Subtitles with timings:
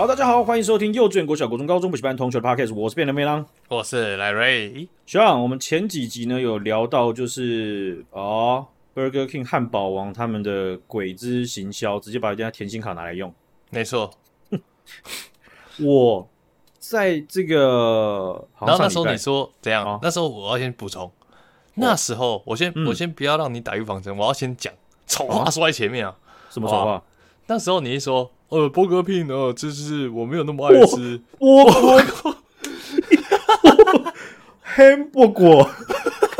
[0.00, 4.88] 好，大家好，欢迎收听幼稚园、国小、国中、高中补习班同学的 Podcast，我是变的妹郎，我是赖瑞。
[5.04, 13.30] 学长，我们前几集呢有聊到，就是哦，Burger King 汉堡王他们的鬼之行销，直接把人家甜心卡拿来用。
[13.68, 14.10] 没错，
[15.84, 16.26] 我
[16.78, 19.84] 在这个，然后那时候你说怎样？
[19.84, 21.12] 哦、那时候我要先补充，
[21.74, 24.72] 那时候我先、嗯、我先不要让你打预防针，我要先讲
[25.06, 26.16] 丑话说在前面啊，
[26.48, 27.04] 什么丑话？
[27.48, 28.30] 那时候你一说。
[28.50, 31.20] 呃，Burger King 哦，就是我没有那么爱吃。
[31.38, 32.02] 我我
[34.76, 35.68] hamburger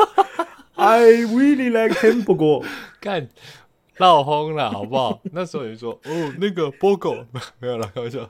[0.74, 2.64] I really like hamburger。
[3.00, 3.28] 干，
[3.98, 5.20] 闹轰了，好不好？
[5.32, 7.24] 那时候你说，哦，那个 burger
[7.60, 8.28] 没有了，开玩笑。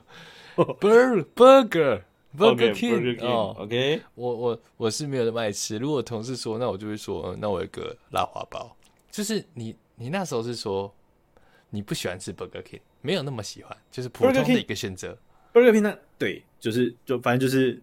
[0.55, 2.01] Burger Burger
[2.37, 4.01] Burger King 哦，OK。
[4.15, 5.77] 我我我是没有那么爱吃。
[5.77, 8.75] 如果同事说，那我就会说，那我有个辣花包。
[9.09, 10.93] 就是你你那时候是说。
[11.73, 15.17] 你不喜欢吃 Burger King，没有那么喜欢，就是普通的一个选择。
[15.53, 15.97] Burger King 呢？
[16.19, 17.81] 对，就是就反正就是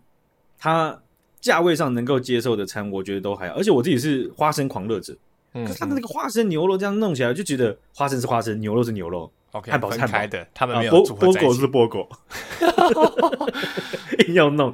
[0.58, 0.96] 它
[1.40, 3.56] 价位上能够接受的餐，我觉得都还好。
[3.56, 5.16] 而且我自己是花生狂热者，
[5.54, 9.30] 嗯，可是他们那个花生牛肉这样弄起来，就觉得花生是花生，牛肉是牛肉。
[9.52, 11.46] OK，汉堡是汉堡的，他们没有组合在一起。
[11.46, 12.08] 波狗是波狗，
[14.28, 14.70] 硬要弄。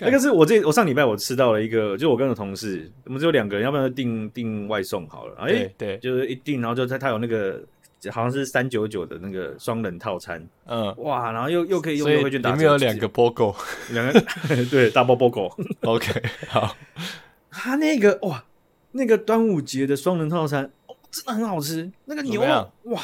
[0.00, 5.36] 那个是我这我上礼拜我吃到了一个，就我跟我同事，我们只有两个人，要不然就订订外送好了。
[5.38, 7.62] 哎，对，就是一订，然后就他他有那个。
[8.10, 13.54] 好像是三九九的那个双人套餐，嗯，哇，然后又又可以用优惠券打折，里面有两个波狗，
[13.90, 14.20] 两个
[14.70, 16.76] 对大波波狗，OK，好，
[17.50, 18.44] 他那个哇，
[18.90, 23.00] 那个端午节的双人套餐，哦，真的很好吃，那个牛肉哇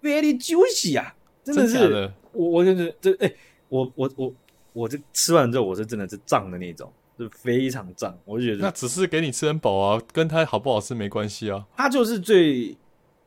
[0.00, 3.32] ，very juicy 啊，真的是，我我真的这哎，
[3.68, 4.32] 我我我
[4.72, 12.76] 我这吃完之后，我是真的是胀的那种，是非常胀，我就觉得那只是给你吃很饱啊，跟它好不好吃没关系啊，它就是最。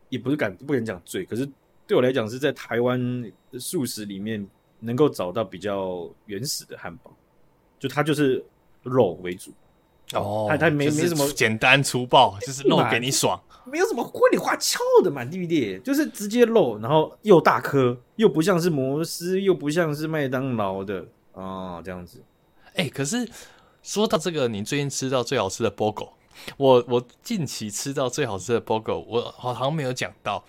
[0.09, 1.47] 也不是敢不敢讲罪，可是
[1.88, 4.45] 对我来讲是在台湾素食里面
[4.79, 7.11] 能够找到比较原始的汉堡，
[7.79, 8.44] 就它就是
[8.83, 9.51] 肉为主
[10.13, 15.79] 哦，它它没没什么简单粗暴，就是肉给你爽，没有什么花里花俏的嘛，对不对？
[15.79, 20.99] 就是直接肉，然后又大颗，又不像是摩斯，又不像是麦当劳的
[21.33, 21.41] 啊、
[21.77, 22.21] 哦，这样子。
[22.75, 23.27] 哎、欸，可是
[23.81, 26.09] 说到这个，你最近吃到最好吃的 burger？
[26.57, 30.44] 我我近期吃到最好吃的 burger，我好像没有讲到，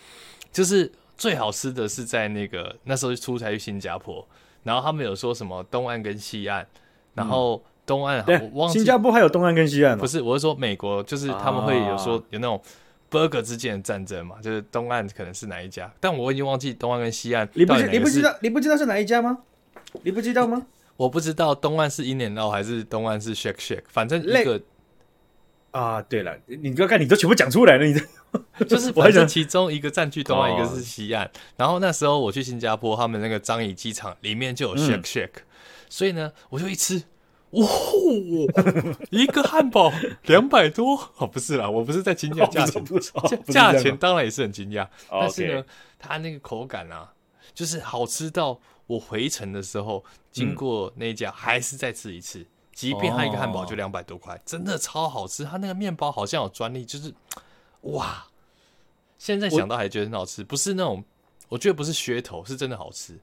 [0.52, 4.26] 就是最好吃的是在那个那时候出差去新加坡，
[4.62, 6.66] 然后他们有说什么东岸跟西岸，
[7.14, 10.00] 然后东岸、嗯、我忘记新加坡还有东岸跟西岸吗？
[10.00, 12.60] 不是，我是说美国，就是他们会有说有那种
[13.10, 19.38] burger 之间的战争嘛，就是东岸可能是哪一家，但我已经忘记东岸跟西岸，你不你不知道你不知道是哪一家吗？
[20.02, 20.66] 你不知道吗？
[20.96, 24.60] 我不知道东岸是 In-N-Out 还是东岸是 Shake Shack，反正一个。
[25.76, 31.30] 啊，对了，你不要看，你都全部讲出来了，你这 就是反正其中一个占据东岸，一个是西岸。
[31.58, 35.42] 然后那时候我去新加坡，他们那个樟宜机场里面就有 Shake Shack，嗯，
[35.90, 37.02] 所以呢，我就一吃，
[37.50, 37.68] 哇，
[39.10, 39.92] 一个汉堡
[40.24, 42.82] 两百多， 哦，不是啦，我不是在惊讶价钱，
[43.52, 45.64] 价钱当然也是很惊讶，但是呢，
[45.98, 47.12] 它那个口感啊，
[47.52, 52.46] 就是好吃到我回程的时候经过那家还是再吃一次。
[52.76, 54.42] 即便它一个汉堡就两百多块，oh.
[54.44, 55.42] 真的超好吃。
[55.42, 57.10] 它那个面包好像有专利，就是
[57.88, 58.26] 哇！
[59.16, 61.02] 现在想到还觉得很好吃，不是那种
[61.48, 63.18] 我觉得不是噱头，是真的好吃。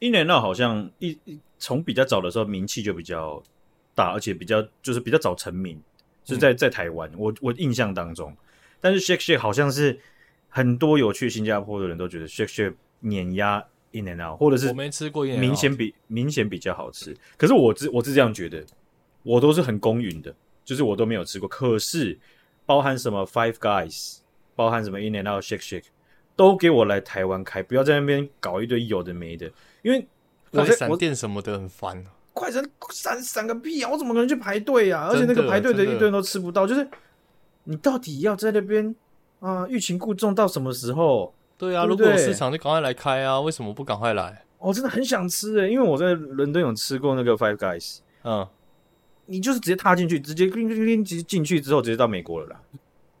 [0.00, 1.18] In-N-Out 好像一
[1.58, 3.42] 从比较早的时候名气就比较
[3.94, 5.80] 大，而且比较就是比较早成名，
[6.26, 7.10] 是在在台湾。
[7.16, 8.36] 我我印象当中，
[8.78, 9.98] 但是 Shake Shack 好像是
[10.50, 17.16] 很多有去新加坡的人都觉得 Shake Shack 碾压 In and out，或者是我没吃过，明显比明显比较好吃。
[17.38, 18.62] 可是我是我是这样觉得。
[19.22, 20.34] 我都是很公允的，
[20.64, 21.48] 就是我都没有吃过。
[21.48, 22.18] 可是，
[22.66, 24.18] 包含什么 Five Guys，
[24.54, 25.84] 包含什么 In and Out Shake Shake，
[26.34, 29.50] 都给我来台湾开，不要在那边搞一堆有的没的。
[29.82, 30.06] 因为
[30.50, 32.04] 快闪店什么的很烦。
[32.34, 33.90] 快闪闪闪个屁啊！
[33.90, 35.08] 我怎么可能去排队啊？
[35.10, 36.66] 而且那个排队的一堆人都吃不到。
[36.66, 36.88] 就是
[37.64, 38.94] 你到底要在那边
[39.40, 41.34] 啊欲擒故纵到什么时候？
[41.58, 43.38] 对啊，对对如果有市场就赶快来开啊！
[43.40, 44.44] 为什么不赶快来？
[44.58, 48.48] 我真的很想吃诶、欸，因为我在伦敦有吃过那个 Five Guys，嗯。
[49.32, 52.60] 你就是直接踏进去，直接叮叮叮，直接进去之后直接到美国了啦，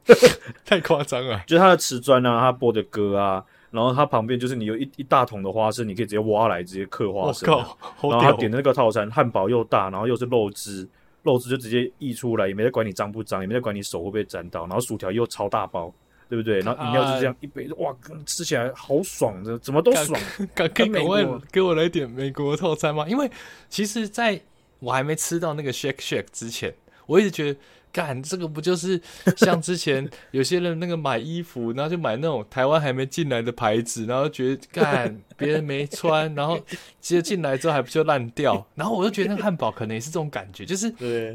[0.66, 1.42] 太夸张了。
[1.46, 7.48] 就是它的瓷砖啊，它播的歌啊，然后它旁边就是你有一一大桶的花生，你可以直接挖来直接刻花生。
[7.50, 7.64] 然
[7.96, 10.86] 后他点的那个套餐，汉堡又大，然后又是肉汁，
[11.22, 14.66] 肉汁就直接溢出来，也没在管你脏不脏，也没在管你手会不会沾到。
[14.66, 15.90] 然后薯条又超大包，
[16.28, 16.60] 对不对？
[16.66, 17.94] 然后饮料就这样一杯，哇，
[18.26, 20.20] 吃起来好爽的，怎么都爽。
[20.54, 23.08] 可以给我给我来点美国套餐吗？
[23.08, 23.30] 因为
[23.70, 24.38] 其实，在
[24.82, 26.74] 我还没吃到那个 shake shake 之前，
[27.06, 27.58] 我一直觉得
[27.92, 29.00] 干这个不就是
[29.36, 36.58] 像之前 有些人那个买衣服，然后就买那种台湾还没进来的牌子，然后觉得干 别人没穿，然后
[37.00, 40.90] 接着进来之后还不就烂掉，然后我就觉得那个汉堡可能也是这种感觉，就是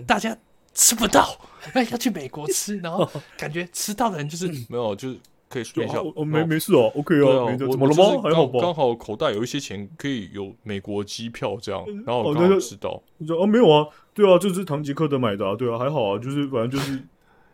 [0.05, 0.37] 大家
[0.73, 1.39] 吃不到，
[1.73, 5.19] 哎要去美国吃，然后感觉吃到的人就是没有就是。
[5.49, 8.21] 可以说一下，哦没没事哦，OK 哦，怎么了吗？
[8.21, 16.99] 还好吧，刚好口袋有一些钱，可以有美国机票这样，然后我刚好知道，你说啊没有啊，对啊，就是唐吉诃德买的，对啊，还好啊，就是反正就是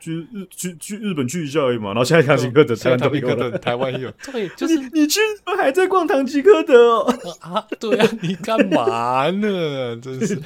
[0.04, 5.20] 去日去去日本去一下而已嘛，然后现在唐吉诃德台湾都有了，台湾有， 对，就是你去
[5.58, 7.66] 还在逛唐吉诃德哦 啊？
[7.80, 9.96] 对啊，你干嘛呢？
[10.02, 10.38] 真是，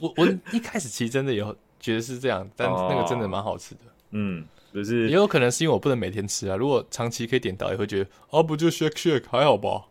[0.00, 4.44] 我我一开始其实真的有觉得是这样，但那个真的蛮好吃的，嗯。
[4.76, 6.56] 就是也有可能是因为我不能每天吃啊。
[6.56, 9.86] 如果长期可以点到，也会觉得啊，不就 shake shake 还好吧？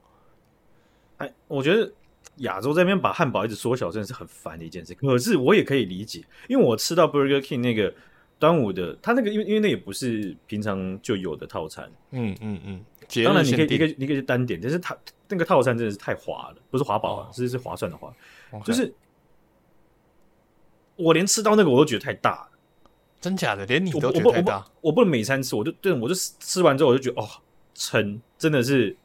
[1.18, 1.92] 哎，我觉得
[2.38, 4.94] 亚洲这边把汉堡一直缩小，真的是很烦的一件事。
[4.94, 7.94] 可是我也可以理解，因为我吃到 Burger King 那个
[8.38, 11.92] 端午的，它那个因为因为那也不是平常就有的套餐。
[12.12, 12.86] 嗯嗯嗯。
[13.24, 14.98] 当然你可以一个一个是单点，但是它
[15.28, 18.14] 那个套餐真的是太划了，不是华宝啊，是、哦、是划算的划。
[18.52, 18.64] Okay.
[18.64, 18.94] 就是
[20.96, 22.50] 我连吃到那个我都觉得太大了。
[23.26, 24.58] 真假的，连你都觉得太大。
[24.58, 27.28] 我不，我不，我不能每餐吃，我就对，我就吃完之后我就觉得哦，
[27.74, 28.96] 撑真的是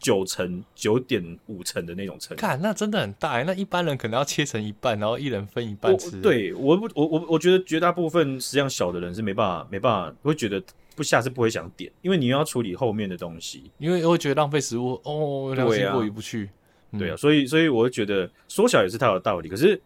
[0.00, 2.36] 九成九点五成的那种撑。
[2.36, 6.20] 看，那真的很大哎，那一般人可能要切成一半，然后一人分一半吃。
[6.20, 10.60] 对，我不，我我我觉得绝大部分实际上小的人是没办法，没办法，会觉得
[10.96, 16.50] 不下次不会想点，因为你要处理后面的东西，因为会觉得浪费食物哦，良心过意不去。
[16.98, 19.80] 对啊，所以所以我会觉得缩小也是它有道理，可是。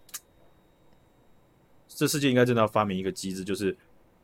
[2.01, 3.77] 这世界应该真的要发明一个机制，就是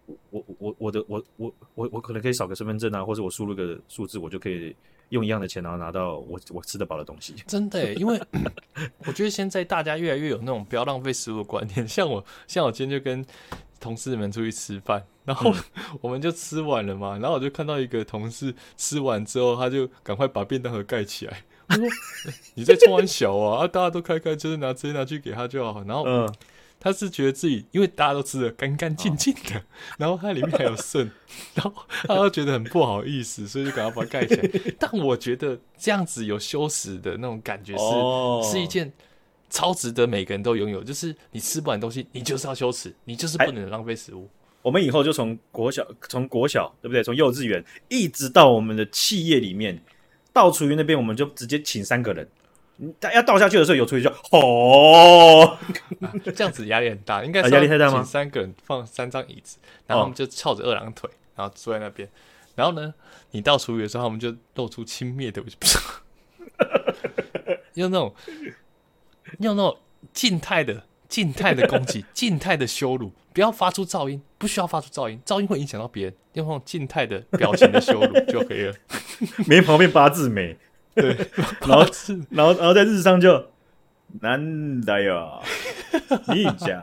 [0.07, 4.75] 我我我我的我我我我可能可以少个身份证啊，或者我输入个数字，我就可以
[5.11, 7.35] 用一样的钱，然后拿到我我吃得饱的东西。
[7.47, 8.19] 真的，因为
[9.01, 11.87] 我觉得现在大家越来越有那种不要浪费食物的观念。
[11.87, 13.23] 像我，像我今天就跟
[13.79, 15.53] 同事们出去吃饭，然后
[16.01, 21.43] 我们就吃完了嘛，然后我就看到一个同事吃完之后，他就赶快把便当盒盖起来。
[21.69, 21.87] 我说
[22.57, 23.65] ：“你在冲完小啊？
[23.65, 26.35] 啊，大家都开开，就是拿直接拿去给他就好。”然后嗯。
[26.79, 29.63] 他是觉得自己，因为大家都吃的干干净净的，
[29.99, 31.11] 然后它里面还有剩，
[31.55, 31.75] 然后
[32.07, 34.51] 他就觉得很不好意思，所以就赶快把它盖起来。
[34.79, 38.93] 但我觉得这样子有羞耻的那种感觉是，是是一件
[39.51, 40.85] 超值得每个人都拥有。
[40.85, 44.29] 就是你吃不完东西，你就是要羞耻，你就是不能浪费食物。
[44.63, 47.03] 我们以后就从国小，从国小对不对？
[47.03, 49.81] 从幼稚园一直到我们的企业里面，
[50.33, 52.29] 到厨余那边，我们就直接请三个人。
[53.01, 55.57] 他要倒下去的时候，有厨余就哦，
[56.35, 58.03] 这样子压力很大，应该压力太大吗？
[58.03, 59.57] 三个人放三张椅子，
[59.87, 62.07] 然后我们就翘着二郎腿，然后坐在那边。
[62.55, 62.93] 然后呢，
[63.31, 65.43] 你倒厨余的时候，他们就露出轻蔑的，
[67.75, 68.15] 用那种
[69.41, 69.79] 用那种
[70.13, 78.75] 静态的静态的攻击，静态的羞辱，不要发出噪音，不需要发出噪音，噪音会影响到别人，用那种静态的表情的羞辱就可以了。
[79.49, 80.59] 没旁边八字眉。
[80.97, 81.17] 对，
[81.69, 81.87] 然后
[82.31, 83.47] 然后然后在日上就
[84.21, 85.41] 难的哟，
[86.35, 86.83] 你讲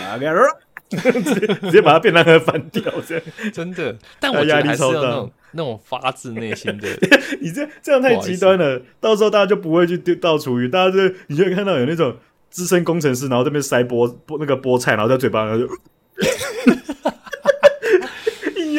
[0.00, 0.42] 哪个人？
[0.90, 3.96] 直接把它变那个翻掉，这样真的。
[4.20, 6.86] 但我压力超大，那种那种发自内心的。
[7.40, 12.16] 你这这样太极端了，到时候大家就不会去丢倒厨余，大家就你就会看到有那种
[12.50, 15.72] 资深工程师，然后这边塞菠菠那个菠菜，然后在嘴巴然后就。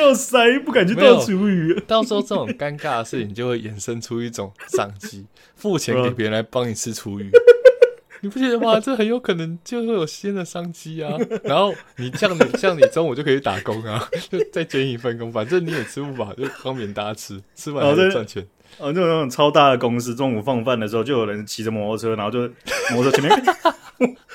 [0.06, 1.74] 要塞，不敢去钓厨余。
[1.88, 7.30] 到时候这种尴尬的事情就会衍生出一种商机，付钱给别人来帮你吃厨余，
[8.22, 8.80] 你不觉得吗？
[8.80, 11.18] 这很有可能就会有新的商机啊。
[11.44, 18.46] 然后你像你像你中午就可以打工啊， 就再兼一份工，反正你也吃不饱，就方便大家吃，吃完再赚钱。
[18.78, 22.40] 哦，就那种超大的公司，中午放饭的时候，就有人骑着摩托车，然后就
[22.92, 23.44] 摩托车前面，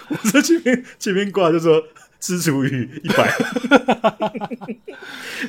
[0.09, 1.83] 摩托车前面前面挂就说。
[2.21, 3.29] 吃厨余一百，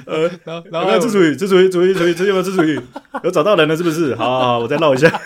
[0.07, 2.79] 呃，然后然后吃厨余，吃厨余，厨余，厨余，吃有没有吃厨余？
[3.23, 4.15] 有找到人了是不是？
[4.15, 5.11] 好，好，好，我再绕一下。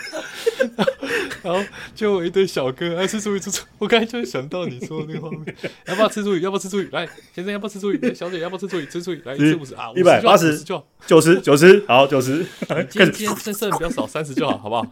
[1.42, 1.60] 然后
[1.94, 3.64] 就有一堆小哥哎吃厨余，吃厨。
[3.78, 5.54] 我刚才就想到你说的那个画面，
[5.86, 6.40] 要不要吃厨余？
[6.40, 6.88] 要不要吃厨余？
[6.90, 8.14] 来，先生要不要吃厨余？
[8.14, 8.86] 小姐要不要吃厨余？
[8.86, 12.44] 吃厨余，来，吃五十啊，一百八十就九十九十，好九十。
[12.90, 14.84] 今天剩剩比较少，三十就好，好不好？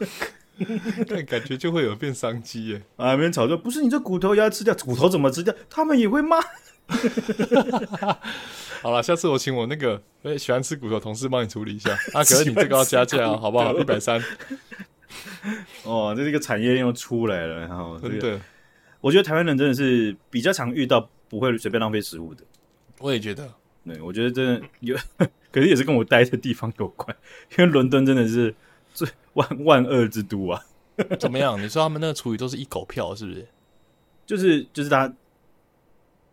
[1.08, 2.82] 但感觉就会有变商机耶！
[2.96, 5.52] 啊，没人吵就不是你这骨头要吃掉，骨头怎么吃掉？
[5.68, 6.36] 他们也会骂。
[8.82, 11.90] 好了，下次我请我那个诶喜欢吃骨头同事帮你处理一下。
[12.12, 13.76] 啊，可是你这个要加价啊， 好不好？
[13.78, 14.22] 一百三。
[15.82, 18.40] 哦，这是一个产业又出来了，然后真的，
[19.00, 22.44] 我觉得台湾人真的是比较常遇到不会随便浪费食物的。
[23.00, 23.52] 我也觉得，
[23.84, 24.96] 对，我觉得真的有，
[25.50, 27.16] 可是也是跟我待的地方有关，
[27.58, 28.54] 因为伦敦真的是。
[28.94, 30.64] 最万万恶之都啊！
[31.18, 31.60] 怎么样？
[31.60, 33.46] 你说他们那个厨余都是一狗票，是不是？
[34.24, 35.06] 就是就是他，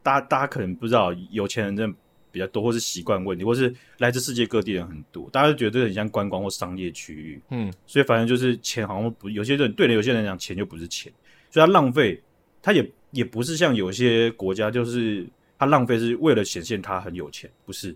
[0.02, 1.98] 大家大家可能不知道，有钱人真的
[2.32, 7.42] 比较多，或是习惯问题，或是来自世界各地人很多，大家都觉得这很像观光或商业区域。
[7.50, 11.12] 嗯，所以反正就是钱好像不，有些人对了，有些人讲钱就不是钱，
[11.50, 12.22] 所以他浪费，
[12.62, 15.28] 他也也不是像有些国家，就是
[15.58, 17.96] 他浪费是为了显现他很有钱，不是，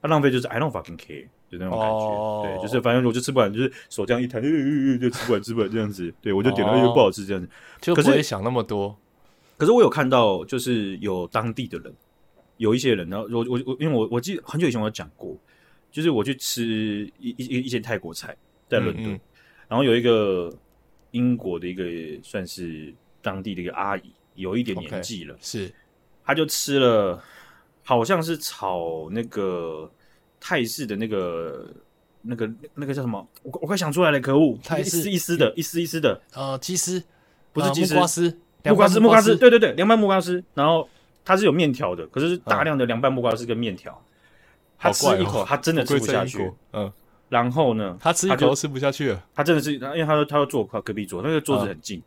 [0.00, 1.26] 他浪费就是 I don't fucking care。
[1.48, 6.12] 就那种感觉，哦、对，就是反正我就吃不完，就是手这样一弹，就吃不完，吃不完这样子。
[6.20, 7.48] 对我就点了一个不好吃这样子，
[7.80, 8.96] 就不会想那么多。
[9.56, 11.94] 可是我有看到，就是有当地的人，
[12.56, 15.36] 有一些人，然后我我我，因为我我记得很久以前我有讲过，
[15.92, 18.36] 就是我去吃一一一些泰国菜
[18.68, 19.20] 在伦敦，嗯嗯
[19.68, 20.52] 然后有一个
[21.12, 21.84] 英国的一个
[22.24, 25.74] 算是当地的一个阿姨，有一点年纪了，okay, 是，
[26.24, 27.22] 她就吃了，
[27.84, 29.88] 好像是炒那个。
[30.46, 31.66] 泰式的那个、
[32.22, 33.26] 那个、那个叫什么？
[33.42, 34.56] 我我快想出来了，可恶！
[34.62, 37.02] 泰式一丝的，一丝一丝的，呃，鸡丝
[37.52, 40.44] 不是鸡丝，木瓜丝，木瓜丝，木瓜丝，对对对，凉拌木瓜丝。
[40.54, 40.88] 然后
[41.24, 44.00] 它是有面条的，可是大量的凉拌木瓜丝跟面条。
[44.78, 46.52] 他吃一口，他真的吃不下去。
[46.72, 46.92] 嗯，
[47.28, 49.24] 然后呢，他吃一口吃不下去了。
[49.34, 52.00] 他真的是，因为他说他要坐靠隔壁桌，那个桌子很近。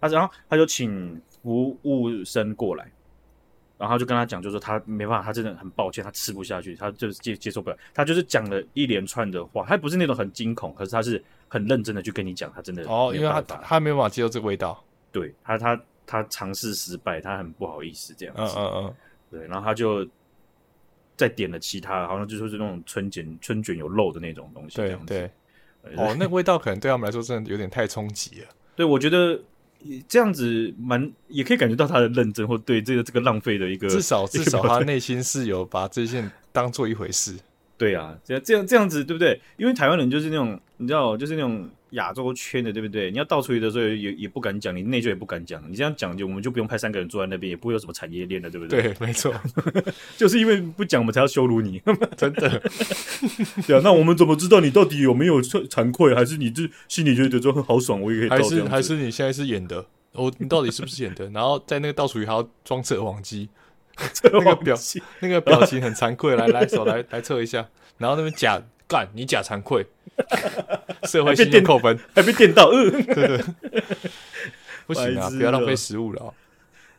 [0.00, 2.90] 他然后他就请服务生过来。
[3.78, 7.76] 然后就跟他讲，就说他没办法，他真的很抱歉，他吃不下去，他就是接接受不了。
[7.92, 18.94] 他就是讲了一连串的话，他不是那种很惊恐，可是他是很认真的去跟你讲，他真的哦，因为他他没有办法接受这个味道，对他他他尝试失败，他很不好意思这样子，嗯嗯嗯，
[19.30, 20.06] 对，然后他就
[21.16, 24.96] 再点了其他，好像就说是那种春卷春卷有肉的那种东西，对。
[25.06, 25.30] 对，
[25.96, 29.40] 哦，那个味道可能对他们来说真的有点太冲击了，对我觉得。
[30.08, 37.36] 这样子蛮也可以感觉到他的认真，或对这个这个浪费的一个，至少 至少他内心是有把这件当做一回事。
[37.76, 39.40] 对啊，这样这样这样子对不对？
[39.56, 41.68] 因为台湾人就是那种你知道，就是那种。
[41.92, 43.10] 亚洲圈的对不对？
[43.10, 45.62] 你要倒出去的时候也也不敢讲，你内疚也不敢讲。
[45.70, 48.82] 你这样讲就我们就不用派三个人坐在那边，也不会有什么产业链的，对不对？
[48.82, 49.34] 对，没错，
[50.16, 51.80] 就是因为不讲，我们才要羞辱你，
[52.16, 52.62] 真的。
[53.66, 58.00] 对啊，那我们怎么知道你到底有没有惭愧，还是你这心里觉得说很豪爽？
[58.00, 59.84] 我也可以还是还是你现在是演的？
[60.12, 61.28] 我你到底是不是演的？
[61.30, 63.48] 然后在那个倒数里还要装测谎机，
[64.24, 67.68] 那个表情那个表情很惭愧，来来手来来测一下，
[67.98, 68.62] 然后那边假。
[68.92, 69.86] 干你假惭愧，
[71.08, 73.44] 社会性扣分，还被电到， 嗯，对对，
[74.86, 76.34] 不行啊，不要浪费食物了。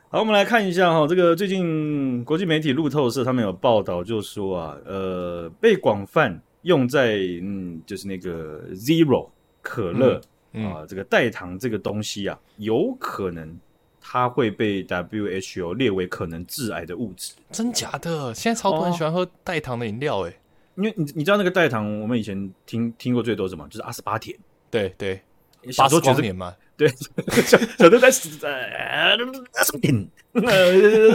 [0.10, 9.30] 好，我们来看一下哈，这个最近国际媒体路透社他们有报道，就说啊，呃，被广泛用在嗯，就是那个 Zero
[9.62, 10.22] 可乐、
[10.54, 13.58] 嗯嗯、啊，这个代糖这个东西啊，有可能
[14.02, 17.34] 它会被 WHO 列为可能致癌的物质。
[17.52, 18.34] 真假的？
[18.34, 20.34] 现在超多人喜欢喝代糖的饮料，哎。
[20.76, 23.68] 因为你你知道那个代糖，我们以前听听过最多什么？
[23.70, 24.38] 就是阿斯巴甜。
[24.72, 25.22] 对对，
[25.78, 26.56] 八十光年嘛。
[26.76, 26.90] 对，
[27.44, 28.50] 小小都在死在
[29.54, 30.10] 阿斯巴甜，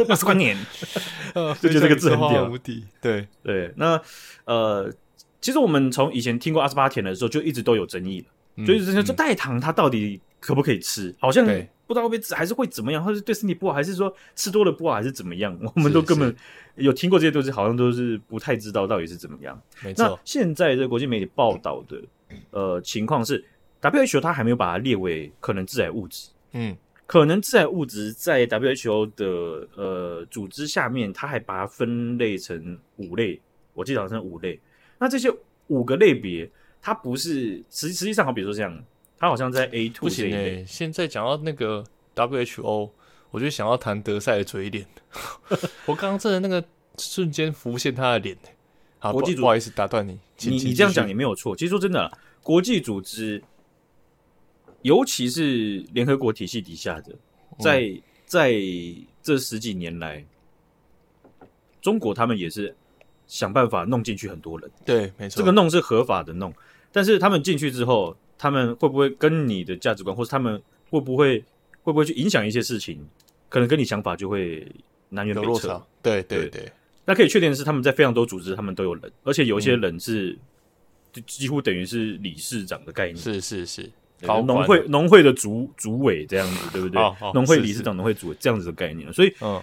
[0.06, 0.56] 八十光年，
[1.60, 2.84] 就觉得这个字很屌无敌。
[3.00, 4.00] 对对，那
[4.44, 4.92] 呃，
[5.40, 8.64] 其实我们从以前听过阿斯巴甜的时候，就一直都有争议了。
[8.64, 11.14] 所以这这代糖它到底可不可以吃？
[11.18, 11.44] 好像
[11.88, 15.58] 不知道会不会还是会怎么样，或者对身体不好，还是说吃多了不好，还是怎么样？
[15.74, 16.32] 我们都根本。
[16.76, 19.60] 有听过这些东西，好像都是不太知道到底是怎么样。
[19.82, 20.04] 没错。
[20.04, 22.00] 那现在这个国际媒体报道的
[22.52, 23.44] 呃情况是
[23.80, 26.28] ，WHO 它还没有把它列为可能致癌物质。
[26.52, 33.40] 嗯，可能致癌物质在 WHO 的呃组织下面，它还把它分类成五类，
[33.74, 34.60] 我记得好像是五类。
[35.00, 35.28] 那这些
[35.66, 36.48] 五个类别，
[36.80, 38.84] 它不是实实际上，好比如说这样，
[39.18, 40.64] 它好像在 A two 不行诶。
[40.66, 41.84] 现在讲到那个
[42.14, 42.90] WHO。
[43.30, 44.86] 我就想要谈德赛的嘴脸，
[45.84, 48.34] 我刚刚真的那个瞬间浮现他的脸。
[48.98, 51.54] 好，国际不好意思打断你，你你这样讲也没有错。
[51.54, 52.10] 其实说真的，
[52.42, 53.44] 国际组织，
[54.80, 57.14] 尤其是联合国体系底下的，
[57.60, 58.54] 在、嗯、在
[59.22, 60.24] 这十几年来，
[61.82, 62.74] 中国他们也是
[63.26, 64.70] 想办法弄进去很多人。
[64.86, 66.50] 对，没错，这个弄是合法的弄，
[66.90, 71.44] 但是他们进去之后，他们会不会跟你的价值观，或是他们会不会？
[71.84, 73.00] 会不会去影响一些事情？
[73.48, 74.66] 可能跟你想法就会
[75.08, 75.82] 南辕北辙。
[76.02, 76.70] 对对对，
[77.06, 80.36] 那可以确定的是，他们在非常多组织，他们都有人，而且有一些人是，
[81.10, 83.16] 就几乎等于是理事长的概念。
[83.16, 83.90] 是是是，
[84.20, 87.00] 农会农会的主主委这样子，对不对？
[87.32, 89.10] 农会理事长、农会主委这样子的概念。
[89.14, 89.62] 所以，嗯。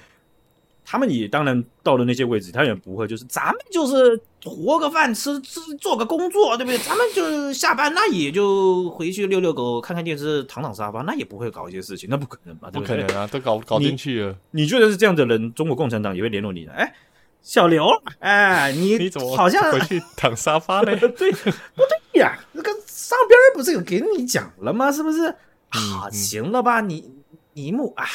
[0.86, 6.78] 他们也当然到了那些位置，他也不会就是咱们就是活个饭吃吃做个工作，对不对？
[6.78, 12.70] 咱们就是下班那也就回去遛遛狗、看看电视、躺躺沙发，那也不会搞一些事事情，那不可能吧？
[12.72, 13.02] 对不对？
[13.02, 14.62] 不可能啊，都搞搞进去了你。
[14.62, 16.72] 你觉得是这样的人，中国共产党也会联络你的？
[16.74, 16.94] 哎，
[17.42, 17.88] 小刘，
[18.20, 20.96] 哎，你你怎么好像回去躺沙发呢？
[21.18, 21.82] 对，不
[22.14, 22.38] 对呀？
[22.54, 24.92] 那个上边不是有给你讲了吗？
[24.92, 25.26] 是不是？
[25.70, 27.12] 啊，行了吧，你。
[27.56, 28.06] 一幕啊，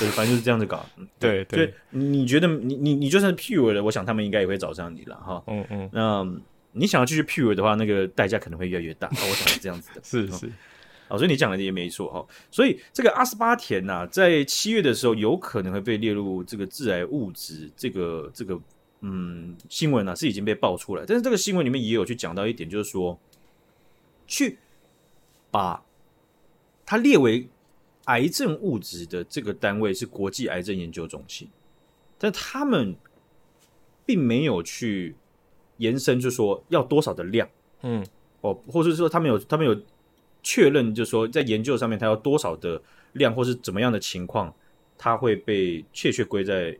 [0.00, 0.84] 对，反正就是这样子搞。
[1.20, 5.44] 对对，对你你觉得你你你就算是 pure 的，我想他们应该也会找上你了哈。
[5.46, 6.26] 嗯嗯，那
[6.72, 9.06] 你想要继续 pure 的话，那个代价可能会越来越大。
[9.12, 10.50] 我想是这样子的，是是。
[11.08, 12.26] 哦，所以你讲的也没错哈。
[12.50, 18.58] 所以这个阿斯巴甜呐，在七月的时候有可能会被列入这个致癌物质，这个这个
[19.02, 23.20] 嗯新闻呢是已经被爆出来，但是这个新闻里面也有去讲到一点，就是说
[24.26, 24.58] 去
[25.50, 25.84] 把
[26.86, 27.46] 它列为
[28.04, 31.48] 癌症物质的这个单位是国际癌症研究中心，
[32.18, 32.94] 但他们
[34.06, 35.14] 并没有去
[35.78, 37.48] 延伸，就说要多少的量，
[37.82, 38.04] 嗯，
[38.40, 39.80] 哦，或者是说他们有他们有。
[40.46, 42.78] 确认就是说，在研究上面，它要多少的
[43.12, 44.54] 量，或是怎么样的情况，
[44.98, 46.78] 它会被确切归在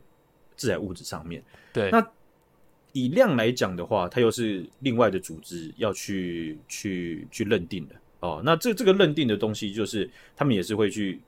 [0.55, 1.43] 致癌物质上面。
[1.73, 2.07] 对，那
[2.91, 8.41] 以量来讲的话，它又是另外的组织要去去去认定的哦。
[8.43, 11.21] 那这这个认定的东西，就是他们也是会去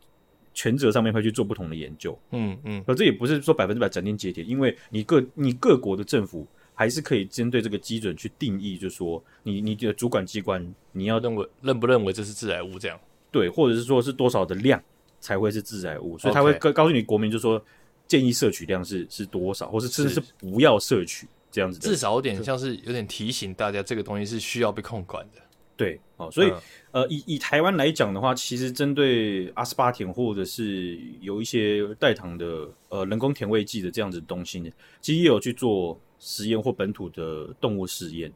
[0.54, 2.18] 权责上面会去做不同的研究。
[2.32, 6.48] 嗯嗯，可这也不是说百分之百斩钉截铁，因为你各你各国的政府。
[6.80, 13.00] 还是可以针对这个基准去定义，就是说你你的主管机关你要认为认不认为这是致癌物这样？
[13.32, 14.80] 对，或者是说是多少的量
[15.20, 17.60] 才会是致癌物，所以他会告告诉你国民，就是说
[18.08, 21.90] 建议摄取量是是多少，或是甚至是不要摄取这样子的。
[21.90, 25.42] 至少有点像是有点提醒大家，这个东西是需要被控管的。
[25.78, 34.70] 对，哦，所以、嗯、呃，以以台湾来讲的话，其实针对阿斯巴甜或者是有一些代糖的呃人工甜味剂的这样子的东西呢，
[35.00, 35.98] 其实也有去做。
[36.20, 38.34] 实验或本土的动物实验，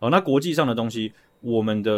[0.00, 1.90] 哦，那国际上的东西，我们的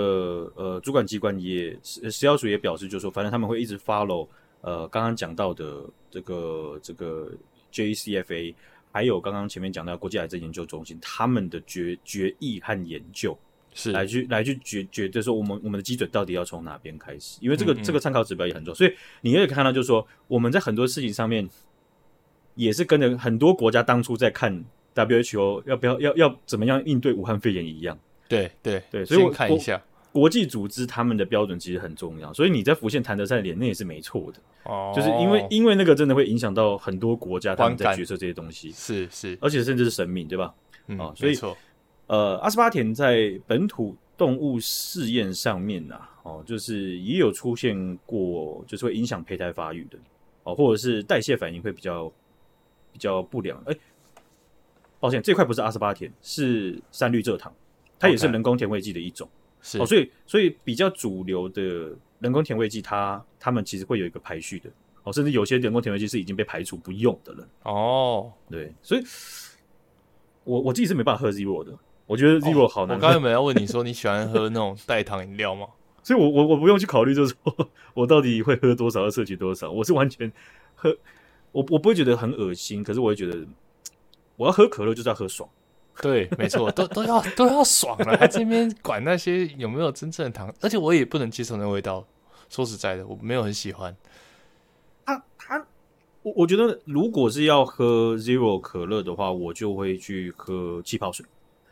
[0.54, 4.28] 呃主管机关也食食药署也表示，就是说，反正他们会一直 follow
[4.60, 7.32] 呃刚刚讲到的这个这个
[7.72, 8.54] JCFA，
[8.92, 13.36] 还有刚刚前面讲到国际癌症研究中心他们的决决议和研究，
[13.74, 21.46] 是来去来去决决就是说我们我们的基准到底要从哪边开始，因为这个嗯嗯这个参考指标也很重要，所以你也可以看到，就是说我们在很多事情上面
[22.54, 24.64] 也是跟着很多国家当初在看。
[24.96, 27.98] WHO 要不要要要怎么样应对武汉肺炎一样？
[28.28, 29.82] 对对对，所以我看一下
[30.12, 32.32] 国际组织他们的标准其实很重要。
[32.32, 34.38] 所以你在浮现谭德塞脸，那也是没错的。
[34.62, 40.54] 哦，就是因为因为那个真的会影响到很多国家他们在决策这些东西，是是，而且甚至是生命，对吧？
[40.86, 41.34] 嗯，哦，所以
[42.06, 49.98] 呃，阿斯巴甜在本土动物试验上面呐，哦，就是也有出现过，就是会影响胚胎发育的，
[50.44, 52.12] 哦，或者是代谢反应会比较
[52.92, 53.76] 比较不良，哎。
[55.00, 57.54] 抱歉，这块不是阿斯巴甜，是三氯蔗糖，
[57.98, 59.28] 它也是人工甜味剂的一种。
[59.60, 59.82] 是、okay.
[59.82, 64.70] 哦，所以所以比较主流的人工甜味剂，它它们其实会有一个排序的。
[65.02, 67.48] 哦，甚至有些人工甜味剂是已经被排除不用的了。
[67.64, 69.04] 哦，对，所以
[70.44, 72.96] 我我自己是没办法喝 Zero 的，我觉得 Zero 好难。
[72.96, 75.66] 哦、我刚才没有要问你说你喜欢喝那种代糖饮料吗？
[76.02, 79.70] 所以我我我不用去考虑，就是说我到底会喝多少，要摄取多少。
[79.70, 80.30] 我是完全
[80.74, 80.96] 喝，
[81.52, 83.46] 我我不会觉得很恶心，可是我会觉得。
[84.36, 85.48] 我要喝可乐就是要喝爽，
[86.02, 92.04] 对，没错，都都要都要爽了，还这边管那些有没有真正的糖，而且我也不能接受那味道。
[92.50, 93.96] 说实在的，我没有很喜欢。
[95.06, 95.64] 他他，
[96.22, 101.24] 我我觉得如果是要喝 Zero 可乐的话，我就会去喝气泡水，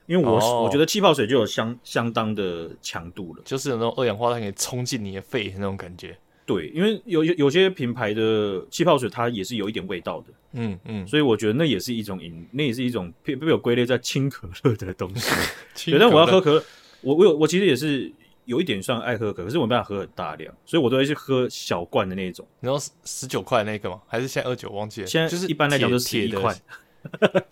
[0.06, 6.16] 因为我、哦、我觉得气泡水就有相相当的强度了，就是有那种二氧化碳可以冲进你的肺那种感觉。
[6.44, 15.30] 对，因为有有有些品牌的气泡水，它也是有一点味道的，嗯嗯，所以我觉得那也是一种饮，那也是一种被被我归类在轻可乐的东西。
[15.92, 16.64] 对，但我要喝可乐，
[17.00, 18.12] 我我有我其实也是
[18.44, 22.44] 有一点算爱喝可乐，可是我没办法喝很大量，所以我都会去喝小罐的那种。
[22.60, 24.00] 然后十九块那个吗？
[24.08, 24.68] 还是现在二九？
[24.70, 25.06] 忘记了。
[25.06, 26.54] 现在就是一般来讲都是十一块，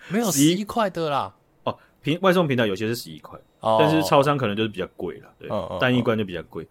[0.09, 1.37] 没有十一块的啦。
[2.01, 6.67] 哦，平外送平台有些是十一块，但是超商可能就是比较贵了，对，单一罐就比较贵。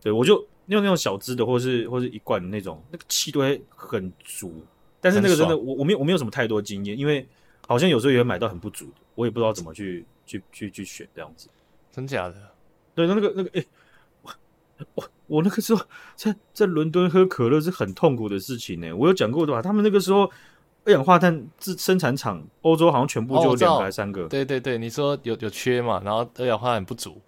[0.00, 0.46] 对，我就。
[0.68, 4.64] 用那种小支的，或是或是一罐的那种，那个气都会很足。
[5.00, 7.26] 但是那个真的，我我没有我没有什么太多经验，因为
[7.66, 11.48] 好像有时候也会买到很不足的，我也不知道怎么去去去去选这样子。
[11.90, 12.36] 真假的？
[12.94, 13.66] 对，那那个那个，哎、欸，
[14.22, 14.32] 我
[14.94, 18.92] 我我那个时候在在伦敦喝可乐是很痛苦的事情呢。
[18.92, 19.60] 我有讲过的吧？
[19.60, 20.30] 他们那个时候
[20.84, 24.26] 二氧化碳制生产厂，欧洲好像全部就两个还三个。
[24.28, 26.00] 对对对，你说有有缺嘛？
[26.04, 27.20] 然后二氧化碳不足。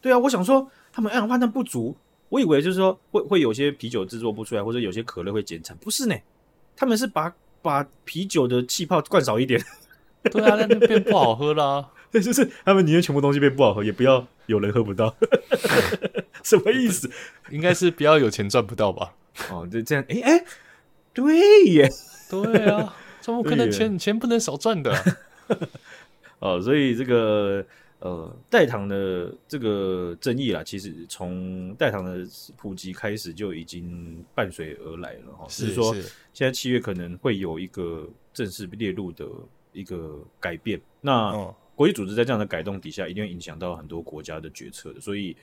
[0.00, 1.96] 对啊，我想说他们二氧化碳不足。
[2.28, 6.16] 我以为就是说会会有些啤酒制作不出来，或者有些可乐会减产，不是呢？
[6.74, 9.62] 他们是把把啤酒的气泡灌少一点，
[10.30, 11.90] 对啊，那就变不好喝啦。
[12.10, 15.14] 对， 就是他们宁愿全部东西变不好喝，也不要有人喝不到，
[16.42, 17.10] 什么意思？
[17.50, 19.14] 应该是不要有钱赚不到吧？
[19.50, 20.44] 哦，就这样，哎、欸、哎、欸，
[21.12, 21.90] 对耶，
[22.30, 24.92] 对啊，怎么可能钱钱不能少赚的？
[26.40, 27.64] 哦，所以这个。
[28.04, 35.46] 呃，代糖的这个争议啦，其实从代糖的普及开始就已经伴随而来了哈。
[35.48, 35.94] 是说，
[36.32, 38.04] 现在七月可能会有一个
[38.34, 39.24] 正式列入的
[39.72, 40.80] 一个改变。
[41.00, 41.30] 那
[41.76, 45.00] 国际组织在这样的改动底下，一定会影响到很多国家的决策的。
[45.00, 45.36] 所以，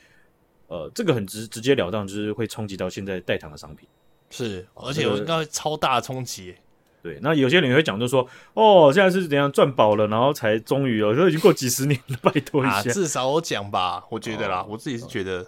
[0.68, 3.88] 呃，这个很直直截了当，就是会冲击到现在代糖的商品。
[4.30, 6.54] 是，而且有应该超大冲击。
[7.02, 15.42] 对，那有些人也会讲，就说哦，现在是怎样赚饱了，然后才终于哦，都已经过几十年了， 拜托一下，啊、至少我讲吧，我觉得啦，哦、我自己是觉得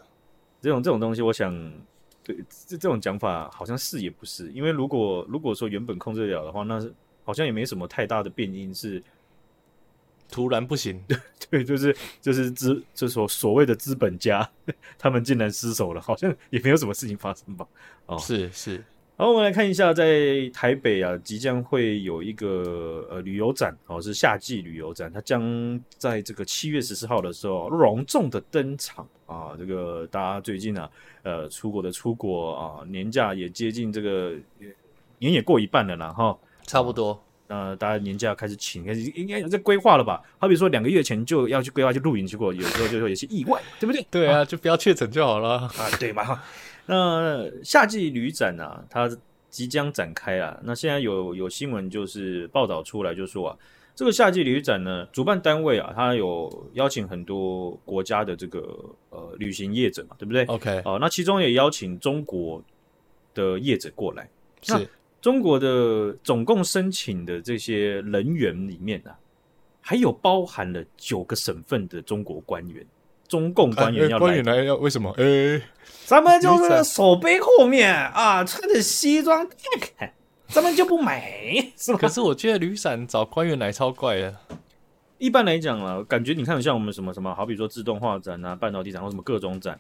[0.62, 1.54] 这种这种东西，我想
[2.24, 2.36] 对
[2.68, 6.94] 这这种讲法好像是也不是，因为如果如果说原本控制得了的话，那是
[7.26, 9.04] 好像也没什么太大的变因，是
[10.32, 11.04] 突然不行，
[11.52, 14.50] 对，就是就是资就是说所谓的资本家，
[14.98, 17.68] 他们竟然失手了，好像也没有什么事情发生吧？
[18.06, 18.82] 哦，是是。
[19.22, 29.52] 好，我们来看一下，在台北啊，即将会有一个呃旅游展，哦，是夏季旅游展，它将在这个七月十四号的时候隆重的登场啊。
[29.60, 30.90] 这个大家最近啊，
[31.22, 34.34] 呃，出国的出国啊，年假也接近这个
[35.20, 37.24] 年也过一半了啦，哈，差不多。
[37.46, 40.20] 那、啊、大家年假开始请，开始应该有在规划了吧？
[40.40, 44.04] 好比说两个月前就要去规划去露营去过，有时候就会有些意外，对不对？
[44.10, 46.42] 对啊，啊就不要确诊就好了啊，对嘛？
[46.86, 49.10] 那夏季旅展啊，它
[49.50, 50.60] 即将展开啊。
[50.64, 53.58] 那现在有有新闻就是报道出来，就说啊，
[53.96, 58.78] 这个夏季旅展呢，主办单位啊，它有邀请很多国家的这个
[59.10, 62.64] 呃旅行业者嘛，对不对？OK，哦、呃，那其中也邀请中国
[63.34, 64.30] 的业者过来。
[64.62, 64.88] 是
[65.22, 69.18] 中国的总共申请的这些人员里面啊，
[69.80, 72.86] 还有包含了九个省份的中国官员。
[73.32, 75.10] 中共官员要来，官员来要为什么？
[75.18, 75.62] 哎，
[76.04, 79.58] 咱们就是手背后面啊，穿着西装看
[79.98, 80.14] 看，
[80.50, 81.98] 咱们就不美，是吧？
[81.98, 84.36] 可是我觉得旅伞找官员来超怪的。
[85.18, 89.80] 一般来讲啊，感觉你看像我们什么什么，好比说自动化展啊、半导体展或什么各种展，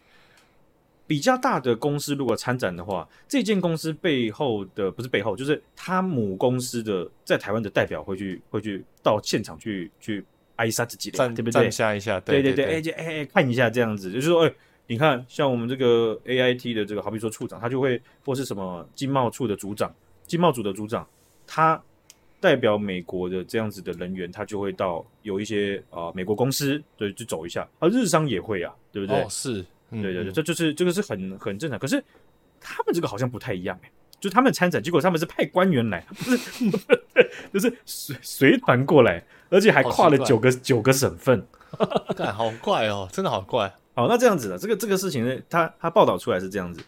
[1.06, 10.26] 比较大的公司如果参展的话，这间公司背后的不是背后，就是他母公司的在台湾的代表会去会去到现场去去。
[10.58, 11.52] 挨一下自己的，对不对？
[11.52, 14.54] 站下一下，对对对，哎，就哎看一下这样子，就是说，哎，
[14.88, 19.94] 你看，像我们这个 AIT 的这个，好比说处长，他就会或是什么经贸处的组长、
[20.26, 21.08] 经贸组的组长，
[21.48, 21.82] 他
[22.40, 29.22] 代表美国的这样子的人员，他就会到有一些啊、呃、美国公司对去走一下，啊日商也会啊，对不对？
[29.22, 31.80] 哦，是，嗯、对对对，这就是这个是很很正常。
[31.80, 32.04] 可是
[32.60, 33.92] 他们这个好像不太一样哎。
[34.22, 36.38] 就他们参展，结果他们是派官员来，不是，
[37.52, 41.44] 就是随随团过来，而且还跨了九个九个省份，
[42.16, 43.74] 干好怪哦，真的好怪。
[43.96, 46.82] 好，那这样子的这个这个事情呢，他他报道出来是这样子，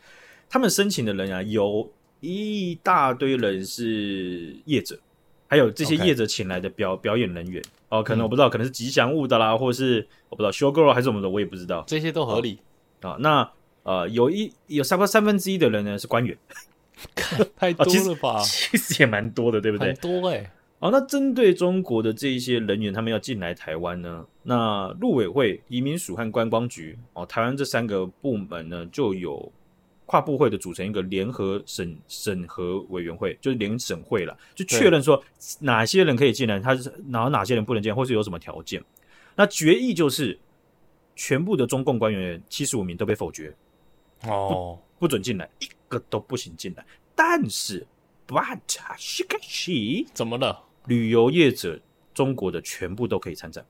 [0.48, 4.98] 他们申请的人啊，有一大堆人是业者，
[5.48, 12.60] 还有这些业者请来的表.表演人员哦，可能我不知道，可能是吉祥物的啦，或者是我不知道 show girl 还是什么的，我也不知道，这些都合理
[13.02, 13.18] 啊。
[13.20, 13.50] 那
[13.82, 16.38] 呃，有一有差不多三分之一的人呢是官员。
[17.56, 18.40] 太多了吧？
[18.40, 19.88] 哦、其实，其实也蛮多的，对不对？
[19.88, 20.52] 很多哎、欸。
[20.80, 29.50] 好，那针对中国的这一些人员，他们要进来台湾呢，那陆委会、移民署和观光局哦，台湾这三个部门呢，就有
[30.06, 35.24] 跨部会的组成一个联合审审核委员会，就是联审会了，就确认说
[35.62, 38.84] 哪些人可以进来，他是然后哪些人不能进来，或是有什么条件。
[39.36, 40.38] 那决议就是
[41.16, 43.56] 全部的中共官员七十五名都被否决
[44.28, 45.50] 哦，不，不准进来。
[45.94, 47.86] 个都不行进来，但是
[48.28, 48.60] ，but
[48.98, 49.72] 是个是
[50.14, 50.64] 怎么了？
[50.88, 51.80] 旅游业者
[52.14, 53.66] 中国的全部都可以参展。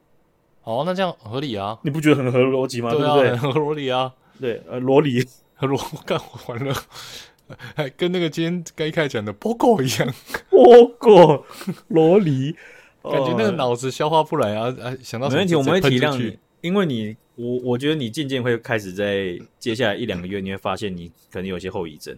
[0.64, 1.78] 哦，那这样合理啊？
[1.84, 2.90] 你不觉得很合逻辑吗？
[2.90, 3.38] 对，啊、对不对？
[3.38, 4.14] 很合逻辑啊。
[4.40, 5.24] 对，呃，罗里
[5.56, 6.74] 和罗干完了，
[7.76, 10.14] 还跟那个今天该开讲的波狗一样，
[10.50, 11.46] 波狗
[11.90, 12.56] 罗里，
[13.04, 14.74] 感觉那个脑子消化不来啊！
[14.82, 17.18] 啊，想到没问题，我们会体谅你，因为你。
[17.36, 22.16] 我我觉得你渐渐会开始在接下来一两个月，你会发现你可能有些后遗症，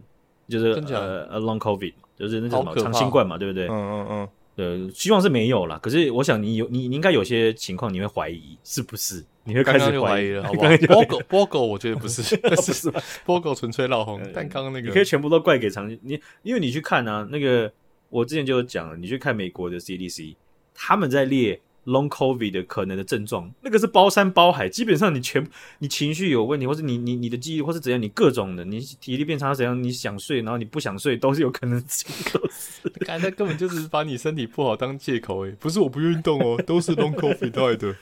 [0.49, 3.67] 就是呃，long covid，就是那叫什么长新冠嘛，对不对？
[3.67, 5.79] 嗯嗯嗯，对，希望是没有啦。
[5.81, 9.23] 可是我想你有你你应该有些情况你会怀疑是不是？
[9.45, 10.69] 你会开始怀疑了， 好不好？
[10.87, 12.91] 波狗波狗，我觉得 不是，不是
[13.23, 14.19] 波狗纯粹闹红。
[14.33, 17.71] 但刚刚那个你可以全部都怪给长你，因为你去看啊，那个
[18.09, 20.35] 我之前就有讲了，你去看美国的 CDC，
[20.73, 21.61] 他们在列。
[21.85, 32.11] Long COVID 的可能的症状，那个是包山包海，基本上你全你情绪有问题，或是你你你的记忆，或是怎样，你各种的，你体力变差怎样，你想睡，然后你不想睡，都是有可能性。
[32.33, 37.95] 都是， 刚才根本就是把你身体不好当借口，诶，不是我不运动哦，都是 Long COVID 带的。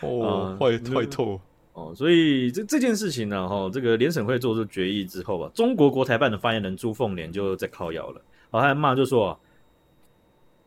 [0.00, 1.38] 哦，坏坏透
[1.74, 9.38] 哦，所以这这件事情呢，哈，这个联审会做出决议之后啊，中国国台办的发言人朱凤莲就在靠腰了，好，他还骂就说。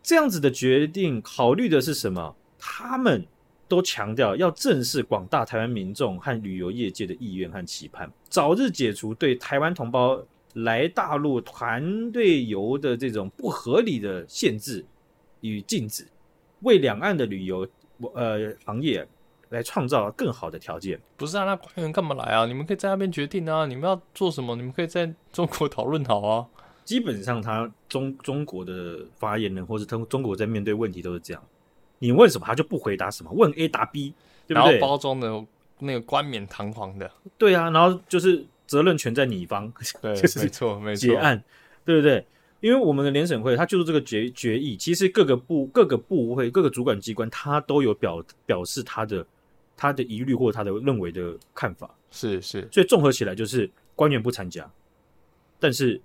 [0.04, 2.36] 这样子的决定考虑的是什么？
[2.60, 3.26] 他们
[3.68, 10.22] 都强调要正视广大台湾民众和旅游业界的意愿和期盼，早日解除对台湾同胞
[10.54, 14.86] 来大陆团队游的这种不合理的限制
[15.42, 16.06] 与禁止，
[16.60, 17.68] 为两岸的旅游
[18.14, 19.08] 呃行业
[19.50, 21.00] 来创造更好的条件。
[21.18, 22.46] 不是啊，那官员干嘛来啊？
[22.46, 26.46] 你们可以在那边决定啊，你们要做什么，你们可以在中国讨论好啊。
[26.86, 31.44] 基本上，他中中国的发言人或是他中国在面对问题都是这样。
[32.00, 34.14] 你问什么，他就不回答什么，问 A 答 B，
[34.48, 34.72] 对不对？
[34.72, 35.46] 然后包装的
[35.80, 41.42] 那个冠冕堂皇的，对啊，然后就是责任全在你方， 对，就是没错，没错，结案，
[41.86, 42.26] 对不对？
[42.60, 49.26] 因为我们的联审会，他就是这个决决议，其实各个部、各个部会、各个主管机关，他都有表表示他的
[49.76, 54.70] 他的疑虑或他的认为的看法，是是，所以综合起来就是官员不参加，
[55.60, 56.02] 但是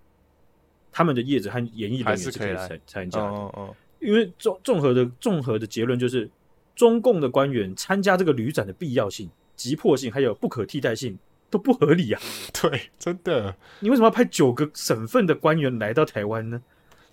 [0.93, 3.27] 他们的叶子和演艺人员是可以参参加的。
[3.27, 6.31] 哦哦因为综综合的综合的结论就是，
[6.77, 11.19] 中共的官员参加这个旅展的必要性、急迫性还有不可替代性
[11.51, 12.21] 都不合理啊！
[12.63, 16.63] 对，真的，你为什么要派九个省份的官员来到台湾呢？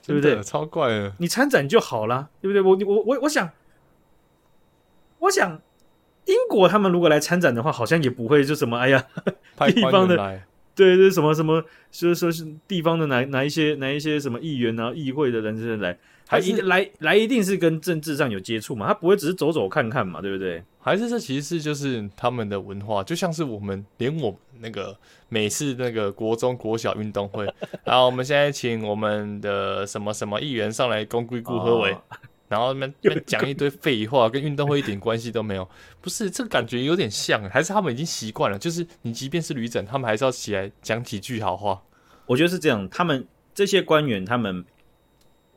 [0.05, 0.39] 对不对？
[0.43, 2.61] 超怪的，你参展就好啦，对不对？
[2.61, 3.49] 我我我我想，
[5.17, 5.59] 我想，
[6.25, 9.07] 英国他们如果来参展的话，好像也不会就什么哎呀，
[9.73, 10.43] 地方的
[10.75, 15.97] 对对什么什么，说说是地方的哪哪一些哪一些什么议员啊、议会的人是来。
[16.27, 20.63] 还一来来一定是跟政治上有接触嘛，他不会只是走走看看嘛，对不对？
[20.79, 24.97] 还是这其实是就是他们的文化，就像是我们连我们那个
[25.29, 27.45] 每次那个国中国小运动会，
[27.85, 32.01] 然后我们现在请我们的什么什么议员上来公归顾何为，哦、
[32.47, 35.69] 然后那边讲一堆废话，跟运动会一点关系都没有，
[36.05, 41.81] 不是这个感觉有点像，还是他们已经习惯了，就是你即便是旅展，他们还是要起来讲几句好话。
[42.27, 44.63] 我觉得是这样，他们这些官员他们。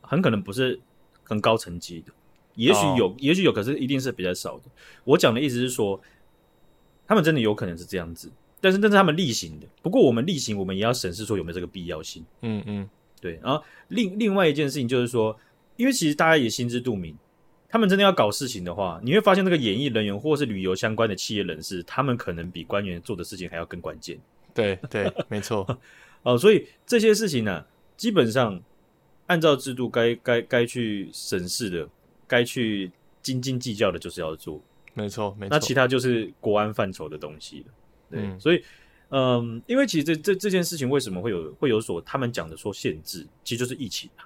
[0.01, 0.79] 很可能不是
[1.21, 2.11] 很高层级的，
[2.55, 3.15] 也许有，oh.
[3.19, 4.63] 也许有，可是一定是比较少的。
[5.03, 6.01] 我讲的意思是说，
[7.05, 9.67] 他们真的有可能是这样子，但是但是他们例行的。
[9.83, 12.25] 不过我们例行，我们也要审视说有没有这个必要性。
[12.41, 12.89] 嗯嗯，
[13.21, 13.39] 对。
[13.43, 15.39] 然后另另外一件事情就是说，
[15.75, 17.15] 因为其实大家也心知肚明，
[17.69, 24.19] 他们真的要搞事情的话，你会发现那个演艺人员或是旅游相关的企业人士，他们可能比官员做的事情还要更关键。
[24.53, 25.79] 对对，没错。
[26.23, 28.61] 哦，所以这些事情呢，基本上。
[29.29, 31.87] 按照制度该该该去审视的，
[32.27, 34.59] 该去斤斤计较的，就是要做。
[34.95, 35.49] 没错，没错。
[35.51, 37.65] 那其他就是国安范畴的东西了。
[38.09, 38.63] 对，嗯、所以，
[39.09, 44.25] 嗯，因为其实这这这件事情为什么会有会有所他们讲的说限制，其实就是疫情啊。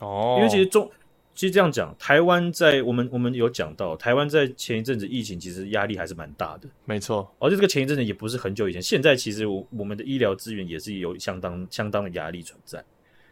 [0.00, 0.34] 哦。
[0.38, 0.90] 因为其实中，
[1.36, 6.68] 其实这样讲，台湾在我们我们有讲到，台湾在前一阵子疫情其实压力还是蛮大的。
[6.86, 7.30] 没错。
[7.38, 12.82] 而且这个前一阵子也不是很久以前，现在其实我我们的医疗资源也是有相当相当的压力存在。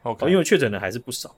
[0.03, 0.29] Okay.
[0.29, 1.35] 因为确诊的还是不少，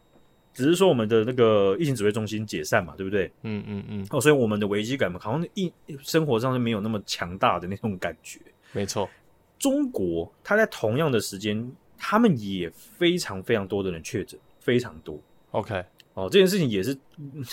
[0.52, 3.30] 只是说我们的那个疫情指挥中心解散嘛，对不对？
[3.42, 4.06] 嗯嗯嗯。
[4.10, 8.40] 哦，所以我们的危机感嘛，好像一生活上是没有那么强大的那种感觉。
[8.72, 9.08] 没错，
[9.56, 15.16] 中国它在同样的时间，他们也非常非常多的人确诊，非常多。
[15.52, 15.82] OK，
[16.16, 16.96] 哦，这件事情也是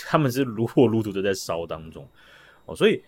[0.06, 2.08] 他们是如火如荼的在烧当中。
[2.64, 3.02] 哦，所以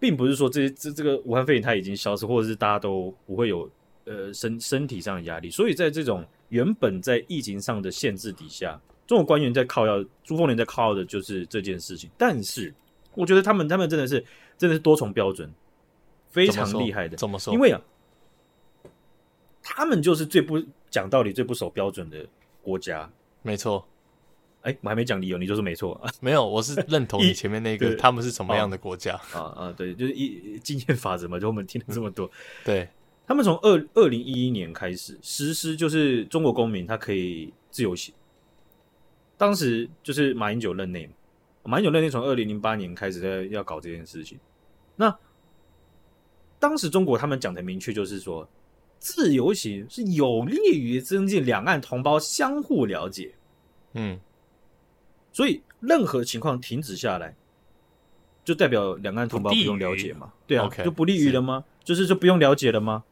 [0.00, 3.70] 并不是说这这这个武汉肺炎它已经消失，或者是大家都不会有
[4.06, 5.48] 呃身身体上的压力。
[5.50, 12.10] 所以在这种原本在疫情上的限制底下，中国官员在靠要朱凤莲在靠的就是这件事情。
[12.18, 12.74] 但是，
[13.14, 14.18] 我觉得他们他们真的是
[14.58, 15.48] 真的是多重标准，
[16.28, 17.16] 非常厉害的。
[17.16, 17.54] 怎么说？
[17.54, 17.80] 因为啊，
[19.62, 22.26] 他们就是最不讲道理、最不守标准的
[22.60, 23.08] 国家。
[23.42, 23.86] 没错。
[24.64, 25.98] 哎，我还没讲理由，你就是没错。
[26.20, 29.14] 没有，我是认同你前面那个，他们是什么样的国家？
[29.32, 32.30] 啊啊，对，就是一经验法则嘛，就我们听了这么多，
[32.64, 32.88] 对。
[33.26, 38.14] 他们从二二零一一年开始实施，就是中国公民他可以自由行。
[39.38, 41.12] 当时就是马英九任内嘛，
[41.64, 44.38] 马英九任内从二零零八年开始在要搞这件事情。
[44.94, 45.14] 那
[46.58, 48.46] 当时中国他们讲的明确就是说，
[48.98, 53.34] 自由行是有利于增进两岸同胞相互了解。
[53.94, 54.20] 嗯，
[55.34, 57.34] 所以任何情况停止下来，
[58.44, 60.32] 就代表两岸同胞不用了解嘛？
[60.46, 61.64] 对啊，okay, 就不利于了吗？
[61.80, 63.02] 是就是就不用了解了吗？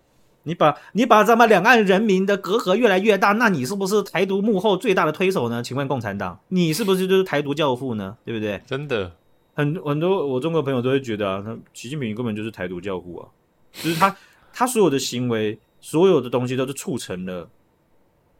[0.44, 5.62] 你把你把咱们两岸人民的隔阂越来越大，那你是不是台独幕后最大的推手呢？
[5.62, 8.16] 请问共产党，你是不是就是台独教父呢？
[8.24, 8.62] 对不对？
[8.66, 9.16] 真的，
[9.54, 13.28] 很很多我中国朋友都会觉得啊，那习近平根本就是台独教父啊，
[13.72, 14.16] 就是他
[14.52, 17.48] 他所有的行为，所有的东西都是促成了。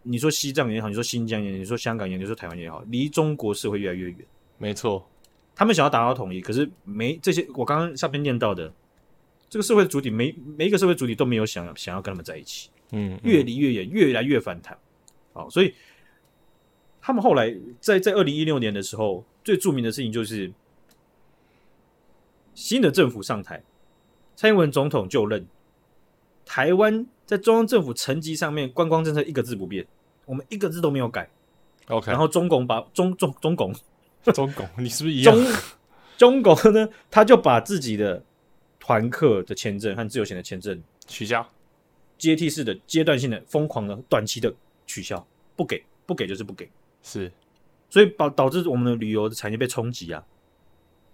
[0.03, 4.19] 你说西藏也好，你说新疆也好，你说香港也好，你说台湾也好，离中国社会越来越远。
[4.59, 5.09] 没错，
[5.55, 8.73] 他们想要达到统一，可是没这些我刚刚下边念到的。
[9.49, 14.75] 这个社会的主体，每每一个社会主体都没有想要想要跟他们在一起，嗯，嗯，越离越远，越来越反弹，
[15.35, 15.75] 好，所以
[17.03, 20.51] 他们后来在在二零一六年的时候，最著名的事情就是
[22.55, 23.63] 新的政府上台，
[24.35, 25.47] 蔡英文总统就任，
[26.47, 29.87] 台湾在中央政府层级上面观光政策一个字不变，
[30.27, 31.27] 我们一个字都没有改。
[31.89, 33.75] OK，然后中共把中中中共
[34.35, 35.35] 中共，你是不是一样？
[35.35, 35.55] 中
[36.19, 38.23] 中共呢，他就把自己的
[38.79, 41.49] 团客的签证和自由行的签证取消，
[42.19, 44.55] 阶梯式的、阶段性的、疯狂的、短期的
[44.87, 46.69] 取消，不给，不给就是不给，
[47.03, 47.33] 是，
[47.89, 50.23] 所以导导致我们的旅游的产业被冲击啊，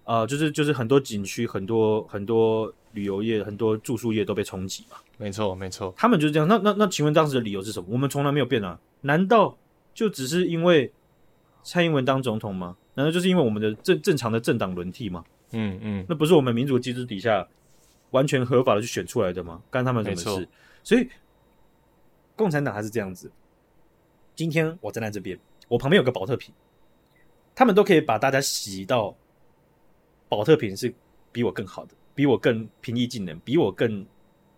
[0.02, 6.48] 啊、呃，就是就是很多景区、很多很多旅游业、很多住宿业都被冲击嘛，没错没错，他们就是这样。
[6.48, 7.86] 那那那，请问当时的理由是什么？
[7.90, 9.56] 我们从来没有变啊，难道？
[9.94, 10.92] 就只是因为
[11.64, 12.76] 蔡英文当总统吗？
[12.94, 15.24] 难道就是因为我们的正正常的政党轮替吗？
[15.50, 17.48] 嗯嗯，那不是我们民主机制底下
[18.10, 19.60] 完全合法的去选出来的吗？
[19.70, 20.48] 干他们什么事？
[20.84, 21.08] 所以
[22.36, 23.28] 共产党还是这样子。
[24.36, 26.54] 今天我站在这边，我旁边有个保特瓶，
[27.56, 29.16] 他们都可以把大家洗到
[30.28, 30.94] 保特瓶是
[31.32, 34.04] 比我更好的，比我更平易近人，比我更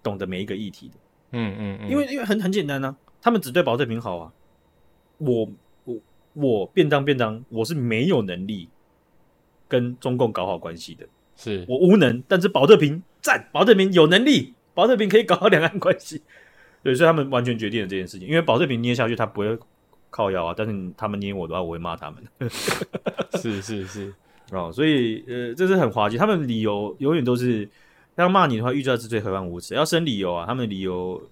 [0.03, 0.95] 懂得每一个议题的。
[1.33, 4.33] 嗯嗯嗯，因为因为很很简单呢、啊，他们只对保特瓶好啊。
[5.19, 5.47] 我
[5.85, 5.97] 我
[6.33, 8.71] 我便当便当，我是没有能力
[9.69, 12.23] 跟中共搞好关系的，是我无能。
[12.27, 16.23] 但是保特瓶赞，保特瓶有能力，保特瓶可以搞好两岸关系。
[16.83, 18.27] 对，所以他们完全决定了这件事情。
[18.27, 19.59] 因为保特瓶捏下去，他不会
[20.09, 20.55] 靠腰啊。
[20.57, 22.25] 但是他们捏我的话，我会骂他们。
[23.39, 24.15] 是是是
[24.51, 26.17] 哦，所以呃，这是很滑稽。
[26.17, 27.69] 他们理由永远都是
[28.17, 29.75] 要骂你的话，预兆之罪，何患无辞？
[29.75, 31.23] 要生理由啊，他们的理由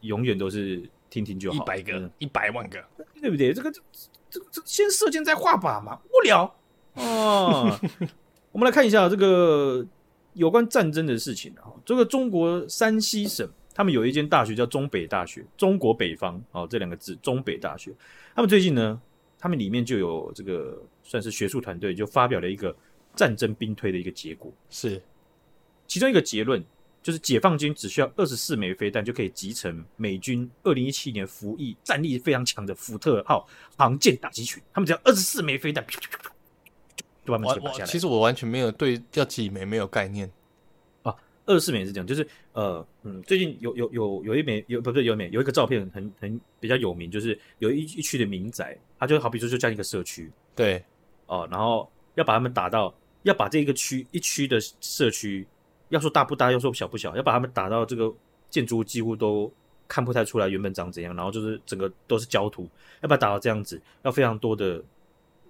[0.00, 2.82] 永远都是听听就好，一百个，一百万个。
[3.20, 3.54] 对不对？
[3.54, 3.80] 这个这
[4.28, 6.52] 这这先射箭再画靶嘛，无聊
[6.94, 7.78] 哦。
[8.50, 9.86] 我们来看一下这个
[10.32, 11.70] 有关战争的事情啊。
[11.84, 17.92] 这个中国山西省，他们有一间大学叫中北大学，中国北方哦，这两个字中北大学。
[18.34, 19.00] 他们最近呢，
[19.42, 22.74] 他们里面就有这个算是学术团队，就发表了一个
[23.16, 25.02] 战争兵推的一个结果，是
[25.88, 26.64] 其中一个结论。
[27.02, 33.44] 就是解放军只需要二十四枚飞弹就可以集成美军二零一七年服役战力非常强的福特号
[33.76, 37.86] 航舰打击群，他们只要二十四枚飞弹，就把他们击下来。
[37.86, 40.41] 其实我完全没有对要几枚没有概念啊，
[41.46, 50.82] 二十四枚是这样，就是呃嗯，最近有有有有一枚有不对有一枚有一个照片很很比较有名，就是有一一区的民宅，它就好比说就像一个社区，对
[51.26, 55.46] 哦、呃，然后要把他们打到要把这一个区一区的社区。
[55.88, 58.10] 要说大不大，要说小不小，要把他们打到这个
[58.48, 59.52] 建筑物几乎都
[59.86, 62.66] 看不太出来原本长怎样，然后就是整个都是焦土，
[63.02, 64.82] 要把它打到这样子，要非常多的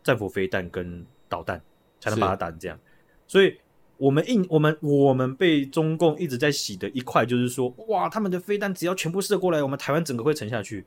[0.02, 1.62] 战斧飞弹跟导弹
[2.00, 2.76] 才能把它打成这样。
[3.28, 3.56] 所以，
[4.02, 10.84] 我们印我们我们被中共一直在洗的一块，就是说，哇，他们的飞弹只要全部射过来，我们台湾整个会沉下去。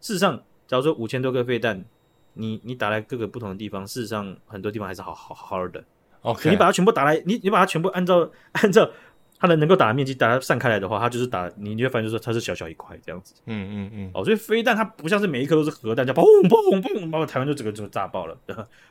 [0.00, 1.84] 事实上，假如说五千多个飞弹，
[2.32, 5.84] 你你打来各个不同的地方，事实上很多地方还是好好好好的。
[6.22, 8.90] OK，你把它全部打来，你你把它全部按照按照
[9.40, 13.34] 它的能够打的面积打散开来的话，它就是打你，你就发现就是它是小小一块这样子。
[13.46, 14.10] 嗯嗯嗯。
[14.12, 18.36] 哦，所以飞弹它不像是每一颗都是核弹，叫砰砰砰，把台湾就整个就炸爆了，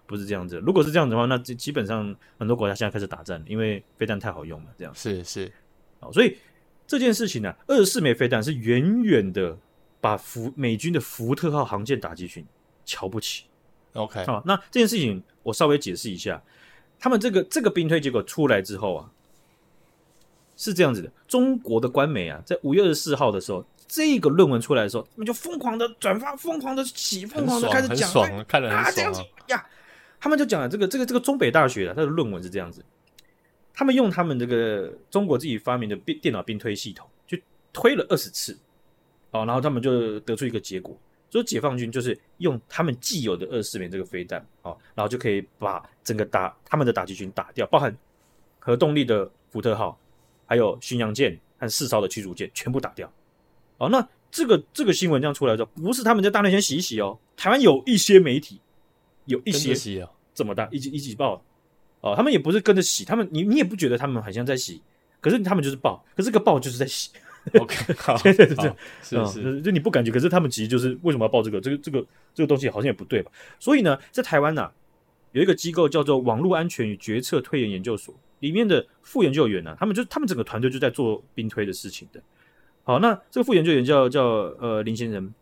[0.06, 0.58] 不是这样子。
[0.66, 5.52] 如果是这样子的话，那基本上很多国家现在开始打仗，因为飞弹太好用了，这样是是。
[6.00, 6.38] 哦，所以
[6.86, 9.58] 这件事情呢、啊，二十四枚飞弹是远远的
[10.00, 12.46] 把福美军的福特号航舰打击群
[12.86, 13.44] 瞧不起。
[13.94, 16.42] OK，好、哦，那这件事情我稍微解释一下。
[17.00, 19.12] 他们这个这个兵推结果出来之后啊，
[20.58, 29.66] 是这样子的：中国的官媒啊，在五月二十四号的时候，这个论文出来的时候，他们就疯狂的转发，疯狂的洗，疯狂的开始讲，爽，看得很爽啊，这样子呀。
[30.20, 32.84] 他们就讲了这个这个这个中北大学的他的论文是这样子，
[33.72, 38.58] 他们用他们这个中国自己发明的电电脑并推系统，去推了二十次，
[39.30, 40.98] 哦，然后他们就得出一个结果。
[41.30, 47.96] 所以解放军就是用他们既有的二十四枚这个飞弹，哦，然后就可以把整个打他们的打击群打掉，包含
[48.60, 50.00] 核动力的福特号，
[50.48, 53.12] 还有巡洋舰和四艘的驱逐舰全部打掉。
[53.78, 58.60] 哦，那这个这个新闻这样出来之后，不是他们在大内先洗一洗哦，台湾有一些媒体
[59.26, 61.44] 有一些这么大一起一起报，
[62.02, 64.82] 哦，他们也不是跟着洗，他们你你也不觉得他们好像在洗，
[65.22, 67.12] 可是他们就是报，可是这个报就是在洗。
[67.54, 71.62] OK， 好，对对对，是是，就你不感觉，可是他们其实就是为什么要报这个？
[71.62, 73.32] 这个这个这个东西好像也不对吧？
[73.58, 74.74] 所以呢，在台湾呐、啊，
[75.32, 82.22] 有一个机构叫做网络安全与决策推演研究所，里面的副研究员呢、啊，他们就他们整个团队就在做兵推的事情的。
[82.84, 84.24] 好，那这个副研究员叫叫
[84.60, 85.34] 呃林先生，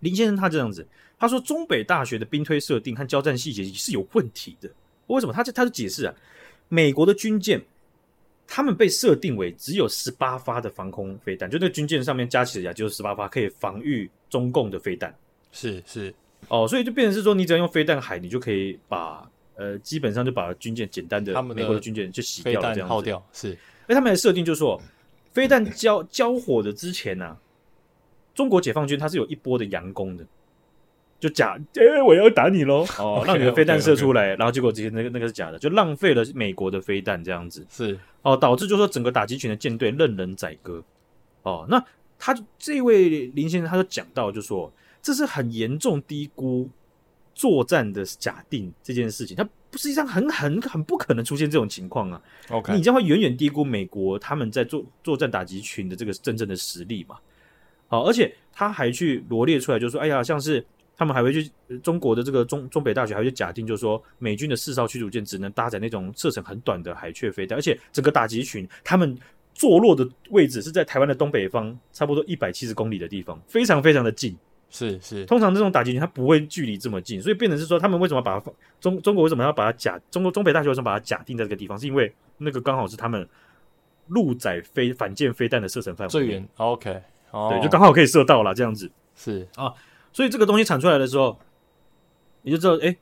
[0.00, 0.86] 林先生他这样子，
[1.18, 4.70] 他说中北大学的兵推设定和交战细节是有问题的。
[5.06, 5.32] 为什么？
[5.32, 6.14] 他就他就解释啊，
[6.68, 7.60] 美国的军舰。
[8.52, 15.14] 他们被设定为只有十八发的防空飞弹，就那个军舰上面加起来就是十八发，可以防御中共的飞弹。
[15.52, 16.12] 是是
[16.48, 23.54] 哦，所以就变成是说，你只要用飞弹海，你就可以把呃，基本上就把军舰简单的美国的军舰就洗掉了，这样耗掉是。
[23.86, 24.80] 而他们的设定就是说，
[25.32, 27.36] 飞弹交 交火的之前呢、啊，
[28.34, 30.24] 中国解放军它是有一波的佯攻的，
[31.20, 34.38] 就假哎、欸、我要打你喽哦， 让你的飞弹射出来，okay, okay, okay.
[34.38, 40.82] 然后结果这些那个那个是假的，就浪费了美国的飞弹这样子是哦，导致就是说整个打击群的舰队任人宰割
[41.42, 41.66] 哦。
[41.68, 41.84] 那
[42.18, 46.66] 他这位林先生他就讲到，就说这是很严重低估
[47.40, 49.48] 作战的假定这件事情，它。
[49.72, 57.16] 不，实际上很很很不可能出现这种情况啊！OK，你将会远远低估美国他们在作作战打击群的这个真正的实力嘛？
[57.86, 60.66] 好，而且他还去罗列出来，就是说，哎呀，像是
[60.96, 61.48] 他们还会去
[61.84, 69.16] 中国的这个中中北大学还会去假定，就是说美军的四艘驱逐舰只能搭载那种射程很短的海雀飞弹，而且整个打击群他们
[69.54, 74.36] 坐落的位置是在台湾的东北方，差不多一百七十公里的地方，非常非常的近。
[74.70, 81.76] 是是，通常这种打击群它不会距离这么近，所以变成是说，他们为什么把它中中国为什么要把它假中国中北大学为什么把它假定在这个地方？
[81.76, 83.28] 是因为那个刚好是他们
[84.06, 86.48] 陆载飞反舰飞弹的射程范围最远。
[86.56, 87.02] OK，
[87.32, 88.90] 哦，对，就刚好可以射到了这样子。
[89.16, 89.74] 是啊，
[90.12, 91.36] 所以这个东西产出来的时候，
[92.42, 92.96] 你就知道，哎，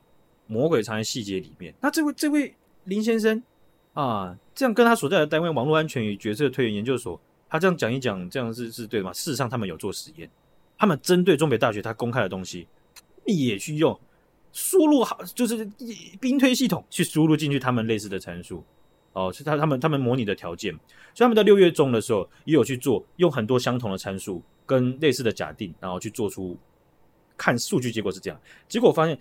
[0.47, 1.73] 魔鬼藏在细节里面。
[1.81, 2.55] 那这位这位
[2.85, 3.41] 林先生
[3.93, 9.13] 啊，这样跟他所在的单位网络安全与决策推演研究所，他这样讲一讲，这样是是对的吗？
[9.13, 10.29] 事实上，他们有做实验。
[10.79, 12.65] 他们针对中北大学他公开的东西，
[13.25, 13.99] 也去用
[14.53, 15.63] 输入好，就是
[16.19, 18.63] 兵推系统去输入进去他们类似的参数，
[19.13, 20.73] 哦，是他他们他们模拟的条件，
[21.13, 26.57] 所以他们在六月中的时候也有去做，用很多相同的参数跟类似的假定，然后去做出
[27.37, 29.19] 看数据结果是这样，结果发现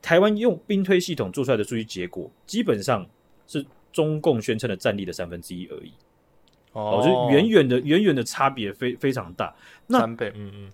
[0.00, 3.06] 台湾用兵推系统做出来的数据结果，基本上
[3.46, 5.92] 是中共宣称的战力的三分之一而已，
[6.72, 9.54] 哦，就远远的远远的差别非非常大，
[9.86, 10.72] 那三倍，嗯嗯。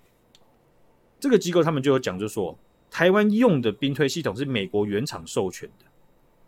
[1.20, 2.58] 这个机构他们就有讲，就说
[2.90, 5.84] 台湾用的兵推系统是美国原厂授权的，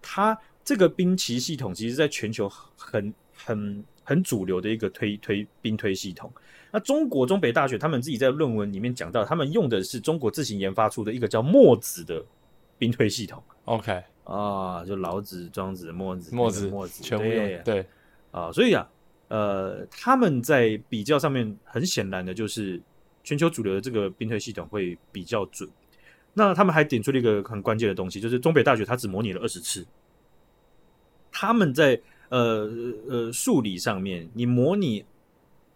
[0.00, 6.32] 它这个兵棋系统其实在全球很很很主流的一个推推兵推系统。
[6.72, 12.24] 那中国中北大学他们自己在论文里面讲到，他们用的是中国自行研发出的一个叫墨子的
[12.78, 13.42] 兵推系统。
[13.66, 17.86] OK 啊，就老子、庄子、墨子、墨子、墨子，全部用对对
[18.30, 18.88] 啊，所以啊，
[19.28, 22.80] 呃，他们在比较上面很显然的就是。
[23.24, 25.68] 全球主流的这个兵推系统会比较准，
[26.34, 29.86] 那他们还点出了一个很关键的东西，就是中北大学它只模拟了二十次，
[31.30, 32.00] 他们在
[32.30, 32.68] 呃
[33.08, 35.04] 呃数理上面，你模拟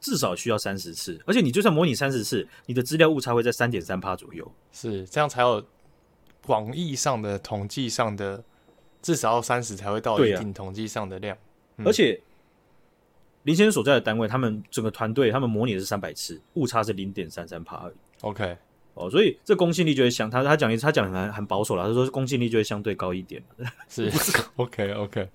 [0.01, 5.65] 至少需要三十次，而且你就算模拟三十次，你的资料误差会在三点三趴左右，是这样才有
[6.45, 8.43] 广义上的统计上的
[9.01, 11.41] 至少要三十才会到一定统计上的量，啊
[11.77, 12.21] 嗯、而且。
[13.47, 17.95] 林先生所在的单位，他们整个团队，他们模拟的是三百次，误差是零点三三帕而已。
[18.23, 18.57] OK，
[18.95, 23.41] 哦，所以这公信力就会相他他讲一次，他讲很很保守了，他说公信力就会相对高一点。
[23.89, 24.11] 是，
[24.57, 25.29] OK OK，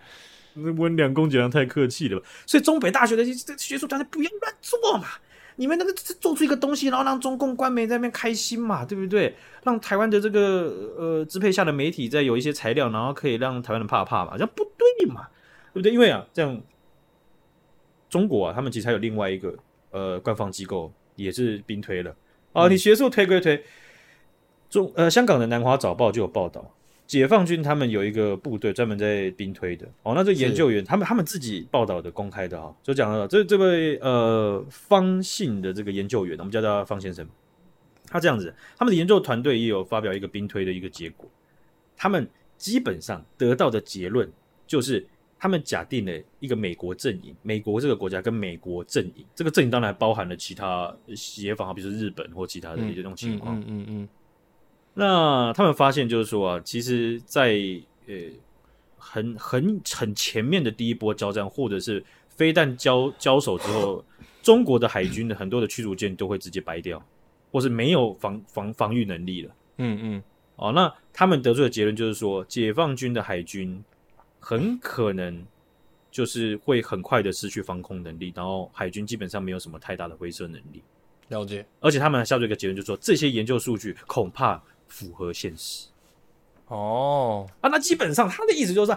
[0.55, 2.25] 温良恭俭让太客气了吧？
[2.45, 5.07] 所以中北大学的这学术团队不要乱做嘛，
[5.55, 9.33] 你们那个做出一个东西，然后让中共官媒在那边开心嘛，对不对？
[9.63, 15.29] 让台湾的这个呃支配下的媒体再有一些材料，然后可以让台湾人怕怕嘛，这样不对嘛，
[15.73, 15.93] 对不对？
[15.93, 16.61] 因为啊，这样。
[18.11, 19.55] 中国啊，他们其实还有另外一个
[19.91, 22.13] 呃官方机构，也是兵推了
[22.51, 22.67] 啊。
[22.67, 23.63] 你学术推归推，
[24.69, 26.75] 中呃香港的南华早报就有报道，
[27.07, 30.11] 解放军他们有一个部队专门在兵推的哦。
[30.13, 37.25] 那这研究员他们他们自己报道的公开的哈，就讲了这这位呃方信的这个研究员，我们叫他方先生，
[38.09, 41.29] 他这样子，他们的研究团队也有发表一个兵推的一个结果，
[41.95, 44.29] 他们基本上得到的结论
[44.67, 45.07] 就是。
[45.41, 53.59] 他们假定了一个美国阵营，美国这个国家跟美国阵营，这个阵营当然还包含了其他协防，比如说日本或其他的一些这种情况。
[53.61, 54.09] 嗯嗯，嗯，嗯。
[54.93, 58.15] 那他们发现就是说啊，其实在，在呃
[58.99, 64.05] 很很很前面的第一波交战，或者是飞弹交交手之后，
[64.43, 67.03] 中国的海军的很多的驱逐舰都会直接掰掉，
[67.51, 69.51] 或是没有防防防御能力了。
[69.77, 70.23] 嗯嗯。
[70.57, 73.83] 哦，那他们得出的结论就是说，解放军的海军。
[74.41, 75.45] 很可能
[76.11, 80.83] 就是会很快的失去防空能力，然后海军基本上没有什么太大的威慑能力。
[81.29, 85.87] 了解，而且他们还下出一个结论，就是说这些研究数据恐怕符合现实。
[86.67, 88.95] 哦，啊，那基本上他的意思就是说，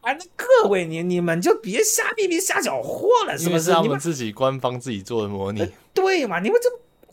[0.00, 3.70] 啊，那各位你你们就别瞎逼逼瞎搅和了，是不是？
[3.70, 6.40] 他们自己官方自己做的模拟，呃、对嘛？
[6.40, 6.68] 你们就。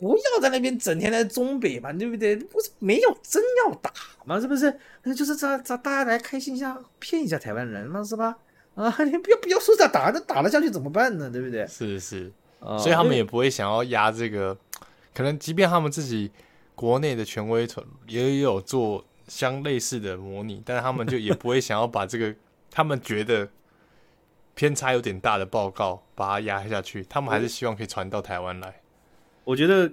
[0.08, 2.36] 不要在那边整天在中北嘛，对不对？
[2.36, 3.90] 不是没有真要打
[4.24, 4.78] 嘛，是不是？
[5.02, 8.36] 那就是这这大家来开心一下，骗一下台湾人嘛，是吧？
[8.74, 11.30] 啊，你 不要不要说这打，那打了下去怎么办呢？
[11.30, 11.66] 对不对？
[11.66, 14.56] 是是，所以他们也不会想要压这个，
[15.14, 16.30] 可能即便他们自己
[16.74, 22.34] 国内的权威团也有做相类似的模拟，但是他们就也不会想要把这个
[22.70, 23.48] 他们觉得
[24.54, 28.80] 偏差有点大的报告把它压下去，他们还是希望可以传到台湾来。
[29.44, 29.92] 我觉得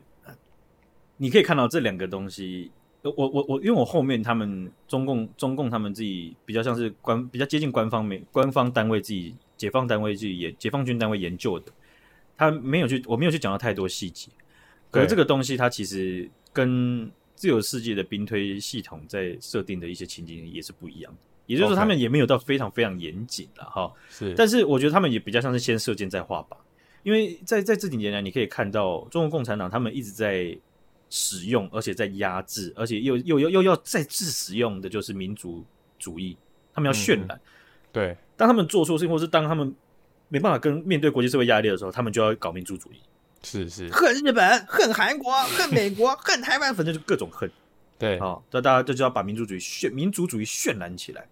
[1.17, 2.71] 你可以看到这两个东西。
[3.03, 11.71] 我我我，因为我后面他们中共中共他们自己比较像是官比较接近官方没官方单位自己解放单位自己研解放军单位研究的，
[12.37, 14.29] 他没有去我没有去讲到太多细节，
[14.91, 21.11] 可是这个东西它其实跟自由世界的兵推系统在设定的一些情景也是不一样，
[21.47, 26.55] 也就是说他们也没有到非常非常严谨了哈，是，但是我觉得他们也比较像是先射箭再画靶，
[27.03, 30.57] 因为在在这几年来你可以看到中国共产党他们一直在。
[31.13, 35.61] 使用，而且在压制，而且又又又又要再次使用的就是民族
[35.99, 36.37] 主义，
[36.73, 37.31] 他们要渲染。
[37.31, 37.39] 嗯、
[37.91, 39.75] 对，当他们做错事情，或是当他们
[40.29, 43.01] 没办法跟面对国际社会压力的时候，他们就要搞民族主义。
[43.43, 47.51] 是是，恨日本，恨韩国，恨美国，恨台湾，反正就各种恨。
[47.99, 51.27] 对，啊，那大家就就要把民族主义渲民族主义渲染起来。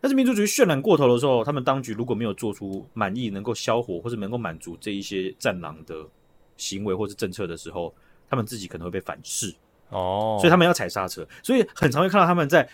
[0.00, 5.94] 但是民族主义渲染过头的时候，他们当局如果没有做出满意、能够消火或者能够满足这一些战狼的
[6.56, 7.94] 行为或是政策的时候。
[8.32, 9.52] 他们自己可能会被反噬
[9.88, 12.64] 哦，所以他们要踩刹车，所以很常会看到他们在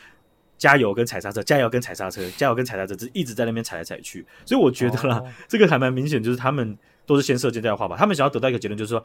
[0.58, 4.26] 加油跟踩刹车，加油跟踩刹车，加油跟踩刹车，就一直在那边踩来踩去。
[4.44, 7.96] 所以我觉得啦，哦、这个还蛮明显，就是他们都是先射箭再画靶。
[7.96, 9.02] 他们想要得到一个结论，就是说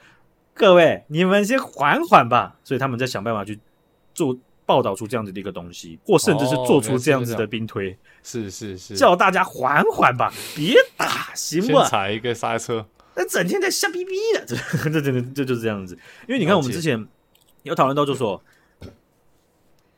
[0.54, 2.60] 各位你们先缓缓吧。
[2.66, 3.58] 所以他们在想办法去
[4.14, 4.38] 做
[4.72, 7.94] 报道出这样子的一个东西，或甚至是做出这样子的兵推，
[8.24, 11.84] 是是是，叫大家缓缓吧，别打，行不？
[11.84, 12.86] 踩一个刹车。
[13.14, 14.56] 那整天在瞎逼逼的，这
[14.90, 15.94] 这真的这就是这样子。
[16.26, 17.06] 因为你看，我们之前
[17.64, 18.42] 有讨论到，就说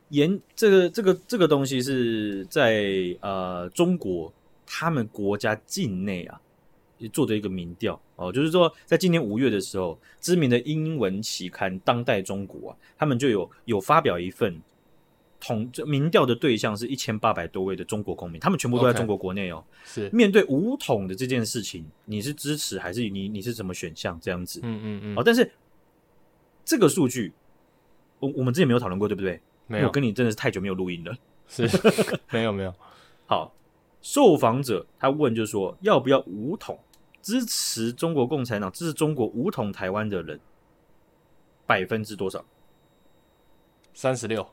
[0.08, 4.32] 研这个这个这个东西是在呃中国
[4.66, 6.40] 他们国家境内啊
[7.12, 14.60] 做的一个民调哦，就是说在今年五月的时候，知名的英文期刊《当代中国》啊，他们就有有发表一份。
[15.40, 19.62] 统这民调的对象是一千八百多位的中国公民，他们全部都在中国国内哦。
[19.84, 24.60] Okay, 是面对五统的这件事情，你是支持还是你你是什么选项这样子？
[24.62, 25.18] 嗯嗯嗯。
[25.18, 25.52] 哦，但是
[26.64, 27.30] 这个数据，
[28.20, 29.38] 我我们之前没有讨论过，对不对？
[29.66, 29.86] 没有。
[29.86, 31.14] 我跟你真的是太久没有录音了。
[31.46, 31.68] 是，
[32.32, 32.74] 没有没有。
[33.26, 33.52] 好，
[34.00, 36.78] 受访者他问就是说，要不要五统？
[37.24, 40.38] 支持中国共产党、支持中国武统台湾的人，
[41.64, 42.44] 百分之多少？
[43.94, 44.46] 三十六。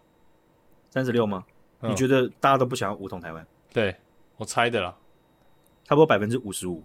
[0.89, 1.45] 三十六吗？
[1.81, 3.43] 你觉得大家都不想要武统台湾？
[3.43, 3.95] 嗯，对，
[4.37, 4.95] 我猜的啦，
[5.83, 6.81] 差不多百分之五十五。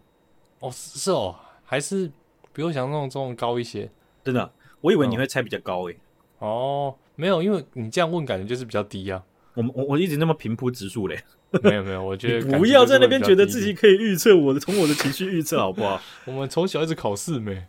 [0.59, 2.11] 哦，是哦，还是
[2.53, 3.89] 比我想象中高一些。
[4.25, 6.01] 真的，我以为你会猜比较高诶、欸
[6.41, 6.49] 嗯。
[6.49, 9.25] 哦，没有，因为你这样问，感觉就是比较低啊。
[9.57, 11.21] 我我我一直那么平铺直述嘞。
[11.63, 16.01] 没有没有，我觉得不要在那边觉得自己可以预测我的，从我的情绪预测好不好？
[16.25, 17.67] 我们从小一直考试没。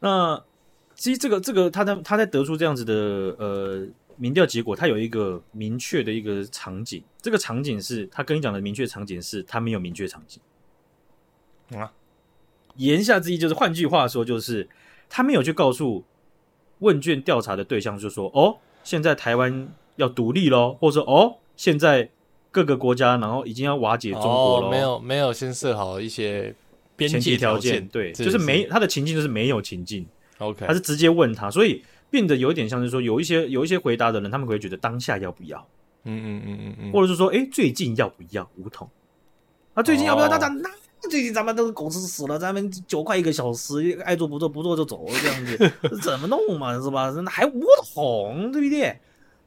[0.00, 0.42] 那
[0.94, 2.94] 其实这个这个，他在他在得出这样子的
[3.38, 3.86] 呃。
[4.18, 10.40] 民调结果，他有一个明确的一个场景，这个场景是他跟你讲的明确场景是，他没有明确场景
[11.76, 11.90] 啊。
[12.76, 14.68] 言下之意就是，换句话说，就是
[15.08, 16.04] 他没有去告诉
[16.80, 19.66] 问卷调查的对象，就说哦，现在台湾
[19.96, 22.08] 要独立喽，或者说哦，现在
[22.50, 24.66] 各个国家然后已经要瓦解中国了。
[24.66, 26.54] 哦，没有没有先设好一些
[26.96, 30.06] 边界条件，对，就是没他的情境就是没有情境
[30.38, 31.82] ，OK，他是直接问他，所以。
[32.12, 35.66] 变得有点像是说，有一些有一些回答的人，他们会觉得当下要不要，
[36.04, 38.86] 嗯嗯嗯嗯嗯，或者是说，哎、欸，最近要不要梧桐？
[39.72, 40.28] 啊，最近要不要？
[40.28, 40.70] 那、哦、那
[41.02, 45.72] 那最近咱们都是狗吃屎了，咱们九块一个小时，爱做不做，不做就走，这样子
[46.02, 46.78] 怎么弄嘛？
[46.78, 47.08] 是吧？
[47.08, 47.64] 那还梧
[47.94, 49.00] 桐，对不对？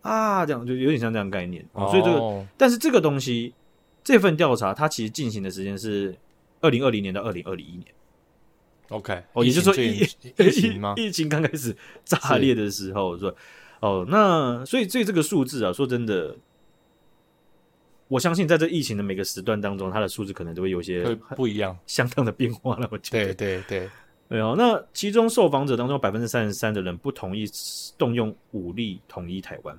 [0.05, 1.65] 啊，这样就有点像这样概念。
[1.73, 3.53] 哦、所以这个，但是这个东西，
[4.03, 6.15] 这份调查它其实进行的时间是
[6.61, 7.85] 二零二零年到二零二零一年。
[8.89, 9.97] OK，哦，也就是说疫
[10.37, 10.93] 疫情吗？
[10.95, 13.35] 疫情刚开始炸裂的时候，说
[13.79, 16.35] 哦，那所以所以这个数字啊，说真的，
[18.07, 21.03] 我相信在这疫情的每个时段当中，它的数字可能都会有些
[21.35, 22.87] 不一样、相当的变化了。
[22.91, 23.89] 我觉得，对对对，
[24.29, 24.53] 对哦。
[24.55, 27.45] 那其中受访者当中，百分之三十三的人不同意
[27.97, 29.75] 动用武力统一台湾。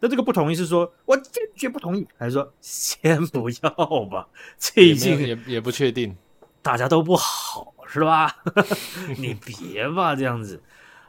[0.00, 4.28] 那这个不同意是说我坚决不同意，还是说先不要吧？
[4.58, 6.16] 这已经也也不确定，
[6.62, 7.74] 大家都不好。
[7.90, 8.30] 是吧？
[9.16, 10.60] 你别吧，这样子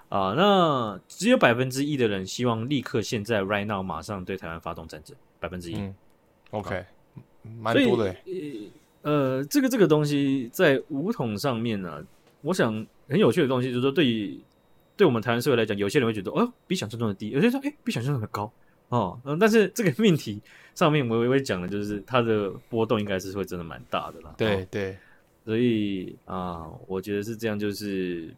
[0.07, 0.33] 啊。
[0.37, 5.93] 那只有百分之一的人希望立刻现在 right now 马上对台湾发动战争，百分之一。
[6.51, 6.85] OK，
[7.59, 8.15] 蛮多的。
[9.01, 12.01] 呃，这个这个东西在武统上面呢、啊，
[12.43, 14.39] 我想很有趣的东西就是说，对于
[14.95, 18.49] 对我们台湾社会来讲，有些人会觉得哦，比想象中的低；有些人说哎，比想象中的高
[18.89, 19.19] 哦。
[19.23, 20.41] 嗯，但是这个命题
[20.75, 24.33] 上面我也会讲的，就是它的波动应该是会真的蛮大的啦。
[24.37, 24.97] 对对。
[25.45, 28.29] 所以啊，我觉得是这样，就是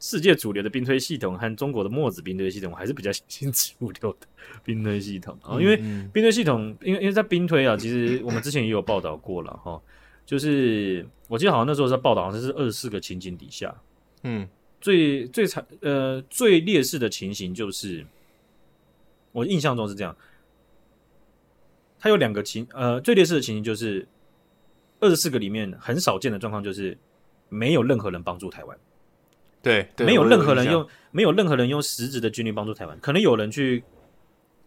[0.00, 4.26] 世界主流的兵推系统和中国的墨子兵推系统，我还是比较相信主流的
[4.64, 5.76] 兵推系统啊，因为
[6.12, 9.78] 兵推系统，因为因为在兵推啊，其实我们之前也有报道过了哈，
[10.24, 13.74] 就是我记得好像那时候在报道，好像是二十四个情景底下，
[14.22, 14.48] 嗯，
[14.80, 18.06] 最最惨呃最劣势的情形就是，
[19.32, 20.16] 我印象中是这样，
[21.98, 24.06] 它有两个情呃最劣势的情形就是。
[25.04, 26.96] 二十四个里面很少见的状况就是
[27.48, 28.78] 没有任何人帮助台湾，
[29.60, 33.82] 对，对，没有任何人用没有任何人用实质的军力帮助台湾，可能有人去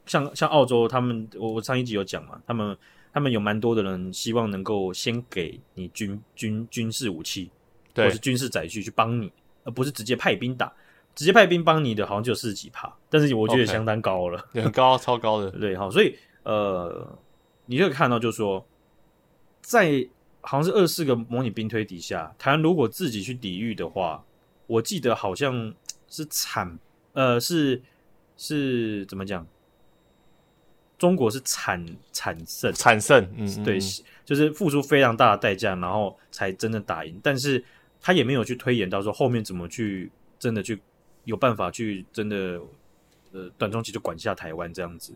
[0.06, 2.78] 像像澳洲，他们我我上一集有讲嘛，他们
[3.14, 7.50] 他们有蛮多的人希望能够先给你军军军事武器，
[7.94, 9.32] 对，或是军事载具去帮你，
[9.64, 10.70] 而不是直接派兵打，
[11.16, 17.18] 直接派兵帮你的好像就有四十几趴，但是我觉得相当高了，okay, 很高，超高的， 对，好，所以呃，
[17.66, 18.64] 你可以看到就是说
[19.62, 20.08] 在。
[20.48, 24.24] 好像是二十四个模拟兵推底下，台湾如果自己去抵御的话，
[24.68, 25.74] 我记得好像
[26.08, 26.78] 是惨，
[27.14, 27.82] 呃，是
[28.38, 29.44] 是怎么讲？
[31.00, 33.80] 中国是惨惨胜，惨胜，嗯，对，
[34.24, 37.20] 就是付出非常大的代价，然后才真的打赢。
[37.24, 37.66] 但是
[38.00, 40.80] 他也没有去推演到说后面怎么去真的去
[41.26, 42.60] 有办法去真的
[43.34, 45.14] 呃短中期就管下台湾这样子，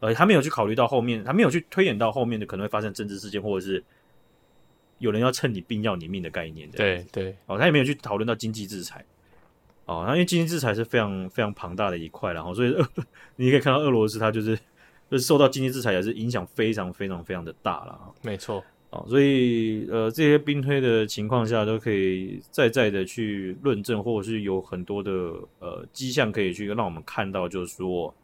[0.00, 3.82] 呃，他没有去考虑到后面，他没有去推演到后面的可能会发生政治事件或者是。
[4.98, 9.04] 有人要趁你病要你命的概念，对对，哦，他也没有去讨论到经济制裁，
[9.84, 12.72] 哦，那因为经济制裁是非常非常庞大的一块，然后所以
[13.34, 14.56] 你可以看到俄罗斯它就是
[15.10, 18.62] 就是受到经济制裁也是影响非常非常非常的大了，没错，
[18.92, 25.10] 哦，所以呃这些兵推的情况下都可以再再的去论证，或者是有很多的
[25.58, 28.14] 呃迹象可以去让我们看到，就是说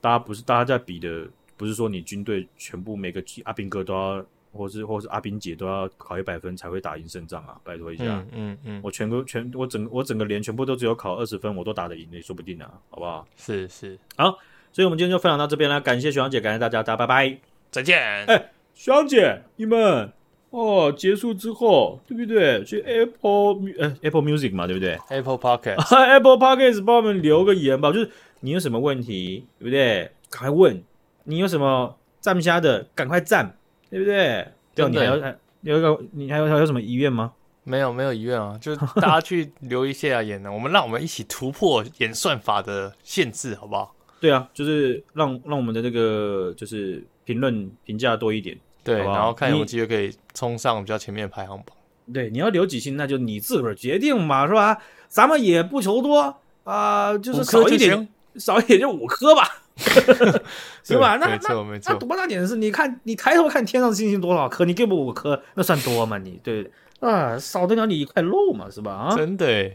[0.00, 1.26] 大家不是大家在比的，
[1.56, 4.24] 不是说你军队全部每个阿兵哥都要。
[4.50, 7.60] 或是或是阿兵姐都要考一百分才会打赢胜仗啊！
[7.62, 13.28] 拜托一下，嗯嗯，嗯，我全个全我整我整个连全部都只有考二十分，我都打得赢，也说不定啊，好不好？
[13.36, 14.38] 是是，好，
[14.72, 17.38] 所以我们今天就分享到这边了，感谢徐阳姐，感谢大家，大家拜拜，
[17.70, 17.98] 再见。
[18.00, 20.12] 哎、欸，学长姐，你们
[20.50, 22.62] 哦，结束之后对不对？
[22.62, 28.08] 去 Apple 呃 Apple Music 嘛，对不对？Apple Podcast Apple Podcast 帮我们留个言吧，就是
[28.38, 30.12] 你有什么问题，对不对？
[30.30, 30.80] 赶快问，
[31.24, 33.56] 你有什么赞不下的，赶快赞。
[33.90, 34.46] 对不对？
[34.76, 37.32] 对，你还有还有一个，你还有还有什么遗愿吗？
[37.64, 43.92] 没有，没有遗愿啊，就是 大家去留一些啊言呢，我们让我们一起突破演算法的限制，好不好？
[44.20, 48.56] 对啊，就是让让我们的这个就是评论评价多一点，
[48.88, 51.76] 对，好好，然后看有没有机会可以冲上比较前面排行榜。
[52.12, 54.78] 对，你要留几星，那就你自个儿决定嘛，是吧？
[55.08, 56.20] 咱们也不求多
[56.64, 59.62] 啊、呃，就是少一点，少一点就五颗吧。
[60.82, 61.16] 是吧？
[61.20, 61.38] 那那
[61.84, 62.56] 那多大点的事？
[62.56, 64.64] 你看，你抬头看天上星星多少颗？
[64.64, 66.18] 你给我五颗，那算多吗？
[66.18, 66.70] 你对
[67.00, 68.92] 啊，少得了你一块肉嘛，是吧？
[68.92, 69.70] 啊，真的。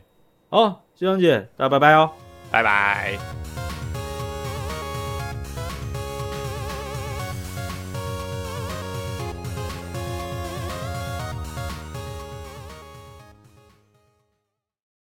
[0.49, 2.09] 好，学长姐，大家拜拜哦，
[2.51, 3.42] 拜拜。